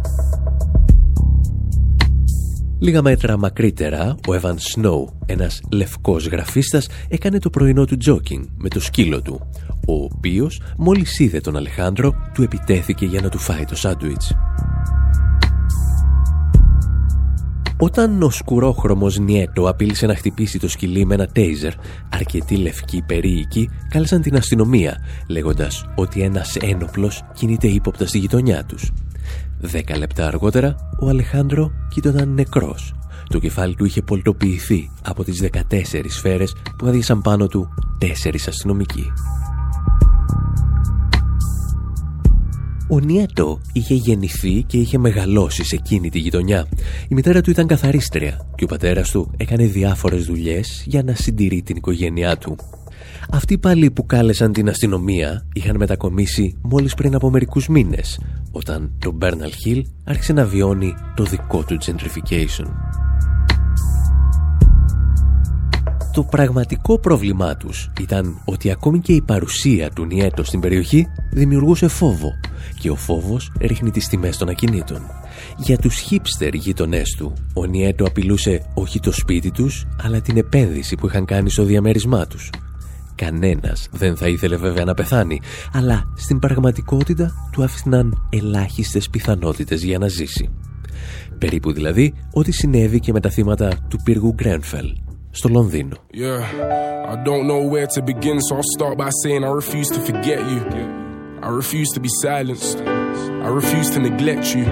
Λίγα 2.78 3.02
μέτρα 3.02 3.38
μακρύτερα, 3.38 4.16
ο 4.28 4.32
Evan 4.40 4.54
Snow, 4.54 5.04
ένας 5.26 5.60
λευκός 5.72 6.26
γραφίστας, 6.26 6.88
έκανε 7.08 7.38
το 7.38 7.50
πρωινό 7.50 7.84
του 7.84 7.96
τζόκινγκ 7.96 8.44
με 8.56 8.68
το 8.68 8.80
σκύλο 8.80 9.22
του, 9.22 9.40
ο 9.86 9.92
οποίος 9.94 10.60
μόλις 10.76 11.18
είδε 11.18 11.40
τον 11.40 11.56
Αλεχάνδρο, 11.56 12.14
του 12.34 12.42
επιτέθηκε 12.42 13.06
για 13.06 13.20
να 13.20 13.28
του 13.28 13.38
φάει 13.38 13.64
το 13.64 13.76
σάντουιτς. 13.76 14.34
Όταν 17.78 18.22
ο 18.22 18.30
σκουρόχρωμος 18.30 19.18
Νιέτο 19.18 19.68
απείλησε 19.68 20.06
να 20.06 20.14
χτυπήσει 20.14 20.58
το 20.58 20.68
σκυλί 20.68 21.06
με 21.06 21.14
ένα 21.14 21.26
τέιζερ, 21.26 21.72
αρκετοί 22.12 22.56
λευκοί 22.56 23.02
περίοικοι 23.06 23.70
κάλεσαν 23.88 24.22
την 24.22 24.36
αστυνομία, 24.36 24.96
λέγοντας 25.28 25.84
ότι 25.94 26.22
ένας 26.22 26.56
ένοπλος 26.56 27.22
κινείται 27.32 27.66
ύποπτα 27.68 28.06
στη 28.06 28.18
γειτονιά 28.18 28.64
τους. 28.64 28.92
Δέκα 29.60 29.98
λεπτά 29.98 30.26
αργότερα, 30.26 30.76
ο 31.00 31.08
Αλεχάνδρο 31.08 31.72
κοίτονταν 31.88 32.28
νεκρός. 32.28 32.94
Το 33.28 33.38
κεφάλι 33.38 33.74
του 33.74 33.84
είχε 33.84 34.02
πολτοποιηθεί 34.02 34.90
από 35.02 35.24
τις 35.24 35.40
14 35.40 36.08
σφαίρες 36.08 36.54
που 36.78 36.86
άδειασαν 36.86 37.22
πάνω 37.22 37.46
του 37.46 37.68
τέσσερις 37.98 38.48
αστυνομικοί. 38.48 39.12
Ο 42.88 42.98
Νιέτο 42.98 43.60
είχε 43.72 43.94
γεννηθεί 43.94 44.62
και 44.62 44.76
είχε 44.76 44.98
μεγαλώσει 44.98 45.64
σε 45.64 45.74
εκείνη 45.74 46.10
τη 46.10 46.18
γειτονιά. 46.18 46.66
Η 47.08 47.14
μητέρα 47.14 47.40
του 47.40 47.50
ήταν 47.50 47.66
καθαρίστρια 47.66 48.46
και 48.54 48.64
ο 48.64 48.66
πατέρας 48.66 49.10
του 49.10 49.30
έκανε 49.36 49.64
διάφορες 49.64 50.24
δουλειές 50.24 50.84
για 50.86 51.02
να 51.02 51.14
συντηρεί 51.14 51.62
την 51.62 51.76
οικογένειά 51.76 52.36
του. 52.36 52.56
Αυτοί 53.30 53.58
πάλι 53.58 53.90
που 53.90 54.06
κάλεσαν 54.06 54.52
την 54.52 54.68
αστυνομία 54.68 55.46
είχαν 55.52 55.76
μετακομίσει 55.76 56.56
μόλις 56.62 56.94
πριν 56.94 57.14
από 57.14 57.30
μερικούς 57.30 57.68
μήνες, 57.68 58.20
όταν 58.50 58.92
το 58.98 59.18
Bernal 59.20 59.66
Hill 59.66 59.82
άρχισε 60.04 60.32
να 60.32 60.44
βιώνει 60.44 60.94
το 61.16 61.24
δικό 61.24 61.64
του 61.64 61.78
gentrification. 61.84 62.66
Το 66.16 66.24
πραγματικό 66.24 66.98
πρόβλημά 66.98 67.56
τους 67.56 67.90
ήταν 68.00 68.42
ότι 68.44 68.70
ακόμη 68.70 69.00
και 69.00 69.12
η 69.12 69.22
παρουσία 69.22 69.90
του 69.90 70.04
Νιέτο 70.04 70.44
στην 70.44 70.60
περιοχή 70.60 71.06
δημιουργούσε 71.32 71.88
φόβο 71.88 72.32
και 72.80 72.90
ο 72.90 72.94
φόβος 72.94 73.52
ρίχνει 73.60 73.90
τις 73.90 74.08
τιμές 74.08 74.36
των 74.36 74.48
ακινήτων. 74.48 75.00
Για 75.56 75.78
τους 75.78 75.98
χίπστερ 75.98 76.54
γείτονές 76.54 77.14
του, 77.18 77.32
ο 77.54 77.64
Νιέτο 77.64 78.04
απειλούσε 78.04 78.62
όχι 78.74 79.00
το 79.00 79.12
σπίτι 79.12 79.50
τους, 79.50 79.86
αλλά 80.02 80.20
την 80.20 80.36
επένδυση 80.36 80.96
που 80.96 81.06
είχαν 81.06 81.24
κάνει 81.24 81.50
στο 81.50 81.64
διαμέρισμά 81.64 82.26
τους. 82.26 82.50
Κανένας 83.14 83.88
δεν 83.92 84.16
θα 84.16 84.28
ήθελε 84.28 84.56
βέβαια 84.56 84.84
να 84.84 84.94
πεθάνει, 84.94 85.40
αλλά 85.72 86.12
στην 86.16 86.38
πραγματικότητα 86.38 87.48
του 87.52 87.62
άφηναν 87.62 88.26
ελάχιστες 88.30 89.10
πιθανότητες 89.10 89.82
για 89.82 89.98
να 89.98 90.08
ζήσει. 90.08 90.48
Περίπου 91.38 91.72
δηλαδή 91.72 92.14
ό,τι 92.32 92.52
συνέβη 92.52 93.00
και 93.00 93.12
με 93.12 93.20
τα 93.20 93.30
θύματα 93.30 93.86
του 93.88 93.98
πύργου 94.04 94.32
Γκρένφελ 94.32 95.04
στο 95.35 95.49
Λονδίνο. 95.49 95.95
Yeah, 96.13 96.41
I 97.13 97.15
don't 97.27 97.45
know 97.47 97.61
where 97.73 97.87
to 97.95 98.01
begin, 98.01 98.39
so 98.41 98.55
I'll 98.55 98.71
start 98.77 98.97
by 98.97 99.09
saying 99.23 99.43
I 99.43 99.51
refuse 99.63 99.89
to 99.89 99.99
forget 99.99 100.39
you. 100.51 100.61
I 101.41 101.49
refuse 101.49 101.89
to 101.95 101.99
be 101.99 102.09
silenced. 102.21 102.77
I 103.45 103.49
refuse 103.61 103.89
to 103.95 103.99
neglect 103.99 104.55
you. 104.55 104.65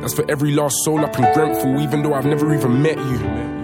That's 0.00 0.14
for 0.14 0.28
every 0.28 0.52
lost 0.52 0.76
soul 0.84 1.00
up 1.04 1.16
in 1.18 1.24
Grenfell, 1.34 1.80
even 1.80 2.02
though 2.02 2.14
I've 2.14 2.26
never 2.26 2.52
even 2.54 2.82
met 2.82 2.98
you. 2.98 3.55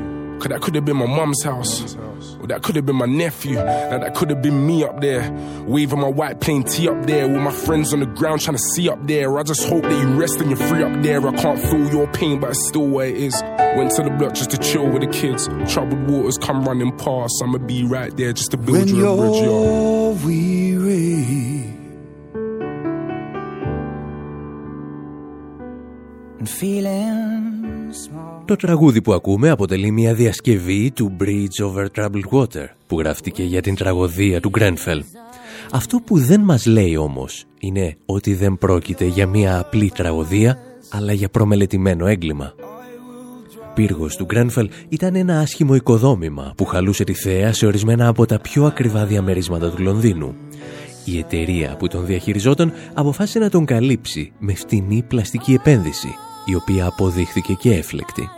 Cause 0.43 0.49
that 0.49 0.61
could 0.61 0.75
have 0.75 0.83
been 0.83 0.97
my 0.97 1.05
mum's 1.05 1.41
house. 1.41 1.95
Or 2.41 2.47
that 2.47 2.63
could 2.63 2.75
have 2.75 2.85
been 2.85 2.97
my 2.97 3.05
nephew. 3.05 3.55
Now 3.55 3.99
that 3.99 4.13
could 4.13 4.29
have 4.29 4.41
been 4.41 4.67
me 4.67 4.83
up 4.83 4.99
there. 4.99 5.31
Waving 5.65 6.01
my 6.01 6.09
white 6.09 6.41
plain 6.41 6.63
tee 6.63 6.89
up 6.89 7.05
there. 7.05 7.29
With 7.29 7.41
my 7.41 7.53
friends 7.53 7.93
on 7.93 8.01
the 8.01 8.05
ground 8.07 8.41
trying 8.41 8.57
to 8.57 8.63
see 8.75 8.89
up 8.89 9.07
there. 9.07 9.39
I 9.39 9.43
just 9.43 9.65
hope 9.69 9.83
that 9.83 10.01
you 10.01 10.19
rest 10.19 10.41
and 10.41 10.49
you're 10.49 10.59
free 10.59 10.83
up 10.83 11.01
there. 11.01 11.25
I 11.25 11.33
can't 11.37 11.57
feel 11.57 11.87
your 11.93 12.07
pain, 12.07 12.41
but 12.41 12.49
it's 12.49 12.67
still 12.67 12.85
where 12.89 13.07
it 13.07 13.15
is. 13.15 13.41
Went 13.77 13.91
to 13.91 14.03
the 14.03 14.09
block 14.09 14.33
just 14.33 14.51
to 14.51 14.57
chill 14.57 14.85
with 14.89 15.01
the 15.03 15.07
kids. 15.07 15.47
Troubled 15.71 16.11
waters 16.11 16.37
come 16.37 16.65
running 16.65 16.91
past. 16.97 17.41
I'ma 17.41 17.59
be 17.59 17.85
right 17.85 18.13
there 18.17 18.33
just 18.33 18.51
to 18.51 18.57
build 18.57 18.79
When 18.79 18.87
you 18.89 19.07
a 19.07 19.15
bridge, 19.15 19.43
yo. 19.43 20.11
you're 20.11 20.25
weary 20.25 21.52
Το 28.45 28.55
τραγούδι 28.55 29.01
που 29.01 29.13
ακούμε 29.13 29.49
αποτελεί 29.49 29.91
μια 29.91 30.13
διασκευή 30.13 30.91
του 30.91 31.15
Bridge 31.19 31.65
Over 31.65 31.85
Troubled 31.95 32.29
Water 32.31 32.67
που 32.87 32.99
γράφτηκε 32.99 33.43
για 33.43 33.61
την 33.61 33.75
τραγωδία 33.75 34.39
του 34.39 34.49
Γκρένφελ. 34.49 35.03
Αυτό 35.71 35.99
που 36.05 36.17
δεν 36.17 36.41
μας 36.41 36.65
λέει 36.65 36.97
όμως 36.97 37.45
είναι 37.59 37.97
ότι 38.05 38.33
δεν 38.33 38.57
πρόκειται 38.57 39.05
για 39.05 39.27
μια 39.27 39.59
απλή 39.59 39.91
τραγωδία 39.95 40.57
αλλά 40.89 41.13
για 41.13 41.29
προμελετημένο 41.29 42.05
έγκλημα. 42.07 42.53
Πύργος 43.73 44.15
του 44.15 44.25
Γκρένφελ 44.25 44.69
ήταν 44.89 45.15
ένα 45.15 45.39
άσχημο 45.39 45.75
οικοδόμημα 45.75 46.53
που 46.57 46.65
χαλούσε 46.65 47.03
τη 47.03 47.13
θέα 47.13 47.53
σε 47.53 47.65
ορισμένα 47.65 48.07
από 48.07 48.25
τα 48.25 48.39
πιο 48.39 48.65
ακριβά 48.65 49.05
διαμερίσματα 49.05 49.69
του 49.71 49.83
Λονδίνου. 49.83 50.35
Η 51.05 51.17
εταιρεία 51.17 51.75
που 51.75 51.87
τον 51.87 52.05
διαχειριζόταν 52.05 52.73
αποφάσισε 52.93 53.39
να 53.39 53.49
τον 53.49 53.65
καλύψει 53.65 54.31
με 54.39 54.53
φτηνή 54.53 55.03
πλαστική 55.07 55.53
επένδυση, 55.53 56.15
η 56.45 56.55
οποία 56.55 56.85
αποδείχθηκε 56.85 57.53
και 57.53 57.73
έφλεκτη. 57.73 58.29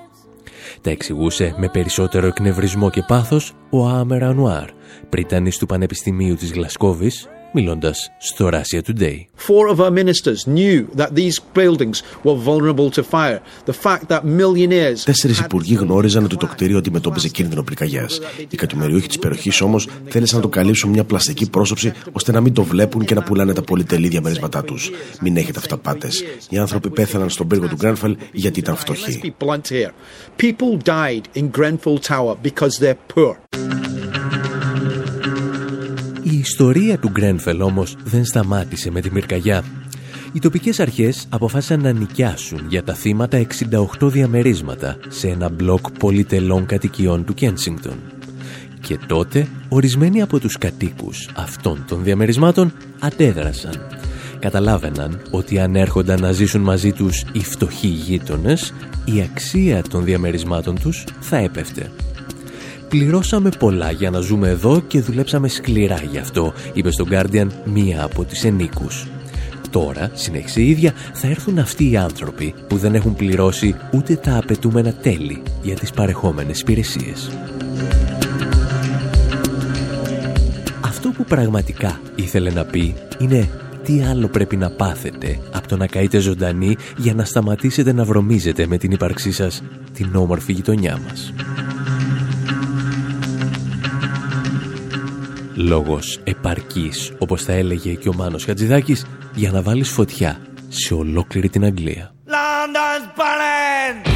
Τα 0.81 0.89
εξηγούσε 0.89 1.55
με 1.57 1.69
περισσότερο 1.69 2.27
εκνευρισμό 2.27 2.89
και 2.89 3.03
πάθος 3.07 3.53
ο 3.69 3.87
Άμερ 3.87 4.23
Ανουάρ, 4.23 4.69
πρίτανης 5.09 5.57
του 5.57 5.65
Πανεπιστημίου 5.65 6.35
της 6.35 6.51
Γλασκόβης, 6.51 7.27
μιλώντας 7.55 8.11
στο 8.17 8.49
Russia 8.51 8.81
Today. 8.87 9.17
Four 9.47 9.67
of 9.73 9.79
our 9.79 9.91
ministers 9.91 10.39
knew 10.45 10.87
that 10.95 11.09
these 11.15 11.39
buildings 11.53 11.97
were 12.25 12.37
vulnerable 12.49 12.89
to 12.97 13.01
fire. 13.03 13.39
The 13.65 13.77
fact 13.85 14.07
that 14.07 14.21
millionaires. 14.23 15.03
Τέσσερις 15.05 15.39
υπουργοί 15.39 15.75
γνώριζαν 15.75 16.23
ότι 16.23 16.35
το 16.35 16.47
κτίριο 16.47 16.77
αντιμετώπιζε 16.77 17.27
κίνδυνο 17.27 17.63
πυρκαγιάς. 17.63 18.19
Οι 18.49 18.55
κατημεριούχοι 18.55 19.07
της 19.07 19.19
περιοχής 19.19 19.61
όμως 19.61 19.87
θέλησαν 20.07 20.37
να 20.37 20.43
το 20.43 20.49
καλύψουν 20.49 20.89
μια 20.89 21.03
πλαστική 21.03 21.49
πρόσωψη 21.49 21.91
ώστε 22.11 22.31
να 22.31 22.41
μην 22.41 22.53
το 22.53 22.63
βλέπουν 22.63 23.05
και 23.05 23.13
να 23.15 23.23
πουλάνε 23.23 23.53
τα 23.53 23.61
πολυτελή 23.61 24.07
διαμερίσματά 24.07 24.63
τους. 24.63 24.91
Μην 25.21 25.37
έχετε 25.37 25.59
αυταπάτες. 25.59 26.23
Οι 26.49 26.57
άνθρωποι 26.57 26.89
πέθαναν 26.89 27.29
στον 27.29 27.47
πύργο 27.47 27.67
του 27.67 27.75
Γκρένφελ 27.75 28.17
γιατί 28.31 28.59
ήταν 28.59 28.75
φτωχοί. 28.75 29.19
Let's 29.21 29.25
be 29.25 29.45
blunt 29.45 29.67
here. 29.69 29.91
People 30.37 30.77
died 30.83 31.23
in 31.39 31.49
Grenfell 31.57 31.97
Tower 32.11 32.35
because 32.43 32.73
they're 32.79 32.99
poor. 33.13 33.33
Η 36.55 36.57
ιστορία 36.57 36.97
του 36.97 37.09
Γκρένφελ 37.09 37.61
όμως 37.61 37.95
δεν 38.03 38.25
σταμάτησε 38.25 38.91
με 38.91 39.01
τη 39.01 39.11
μυρκαγιά. 39.11 39.63
Οι 40.33 40.39
τοπικές 40.39 40.79
αρχές 40.79 41.25
αποφάσισαν 41.29 41.81
να 41.81 41.91
νοικιάσουν 41.91 42.65
για 42.69 42.83
τα 42.83 42.93
θύματα 42.93 43.45
68 44.01 44.09
διαμερίσματα 44.11 44.97
σε 45.07 45.27
ένα 45.27 45.49
μπλοκ 45.49 45.91
πολυτελών 45.91 46.65
κατοικιών 46.65 47.25
του 47.25 47.33
Κένσιγκτον. 47.33 47.95
Και 48.81 48.97
τότε 49.07 49.47
ορισμένοι 49.69 50.21
από 50.21 50.39
τους 50.39 50.57
κατοίκους 50.57 51.29
αυτών 51.35 51.85
των 51.87 52.03
διαμερισμάτων 52.03 52.73
αντέδρασαν. 52.99 53.87
Καταλάβαιναν 54.39 55.21
ότι 55.31 55.59
αν 55.59 55.75
έρχονταν 55.75 56.21
να 56.21 56.31
ζήσουν 56.31 56.61
μαζί 56.61 56.91
τους 56.91 57.23
οι 57.31 57.39
φτωχοί 57.39 57.87
γείτονες, 57.87 58.73
η 59.05 59.21
αξία 59.21 59.81
των 59.81 60.03
διαμερισμάτων 60.03 60.79
τους 60.79 61.03
θα 61.19 61.37
έπεφτε. 61.37 61.91
Πληρώσαμε 62.89 63.49
πολλά 63.59 63.91
για 63.91 64.09
να 64.09 64.19
ζούμε 64.19 64.49
εδώ 64.49 64.81
και 64.87 65.01
δουλέψαμε 65.01 65.47
σκληρά 65.47 66.01
γι' 66.11 66.17
αυτό, 66.17 66.53
είπε 66.73 66.91
στον 66.91 67.07
Guardian 67.11 67.47
μία 67.65 68.03
από 68.03 68.23
τις 68.23 68.43
ενίκους. 68.43 69.07
Τώρα, 69.69 70.11
συνέχισε 70.13 70.61
η 70.61 70.69
ίδια, 70.69 70.93
θα 71.13 71.27
έρθουν 71.27 71.59
αυτοί 71.59 71.91
οι 71.91 71.97
άνθρωποι 71.97 72.53
που 72.67 72.77
δεν 72.77 72.95
έχουν 72.95 73.15
πληρώσει 73.15 73.75
ούτε 73.91 74.15
τα 74.15 74.37
απαιτούμενα 74.37 74.93
τέλη 74.93 75.41
για 75.61 75.75
τις 75.75 75.91
παρεχόμενες 75.91 76.59
υπηρεσίες. 76.59 77.29
Αυτό 80.81 81.09
που 81.09 81.23
πραγματικά 81.23 81.99
ήθελε 82.15 82.51
να 82.51 82.65
πει 82.65 82.95
είναι 83.19 83.49
τι 83.83 84.03
άλλο 84.03 84.27
πρέπει 84.27 84.57
να 84.57 84.69
πάθετε 84.69 85.39
από 85.51 85.67
το 85.67 85.77
να 85.77 85.87
καείτε 85.87 86.17
ζωντανή 86.17 86.75
για 86.97 87.13
να 87.13 87.25
σταματήσετε 87.25 87.93
να 87.93 88.03
βρωμίζετε 88.03 88.67
με 88.67 88.77
την 88.77 88.91
ύπαρξή 88.91 89.31
σας 89.31 89.63
την 89.93 90.15
όμορφη 90.15 90.53
γειτονιά 90.53 90.99
μας. 91.07 91.33
Λόγος 95.57 96.19
επαρκής, 96.23 97.11
όπως 97.17 97.43
θα 97.43 97.51
έλεγε 97.51 97.93
και 97.93 98.09
ο 98.09 98.13
Μάνος 98.13 98.45
Χατζηδάκης, 98.45 99.05
για 99.35 99.51
να 99.51 99.61
βάλεις 99.61 99.89
φωτιά 99.89 100.39
σε 100.67 100.93
ολόκληρη 100.93 101.49
την 101.49 101.63
Αγγλία. 101.63 102.13
London's 102.27 103.19
burning! 103.19 104.07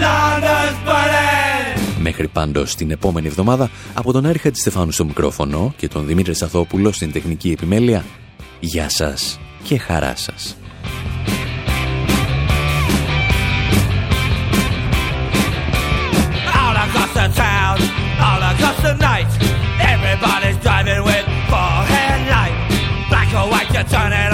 London's 0.00 0.88
burning! 0.88 2.00
Μέχρι 2.00 2.28
πάντως 2.28 2.74
την 2.74 2.90
επόμενη 2.90 3.26
εβδομάδα, 3.26 3.70
από 3.94 4.12
τον 4.12 4.26
Άρη 4.26 4.40
Στεφάνου 4.52 4.90
στο 4.90 5.04
μικρόφωνο 5.04 5.74
και 5.76 5.88
τον 5.88 6.06
Δημήτρη 6.06 6.34
Σαθόπουλο 6.34 6.92
στην 6.92 7.12
τεχνική 7.12 7.50
επιμέλεια, 7.50 8.04
γεια 8.60 8.88
σας 8.88 9.40
και 9.62 9.78
χαρά 9.78 10.16
σας. 10.16 10.56
turn 23.84 24.12
it 24.12 24.31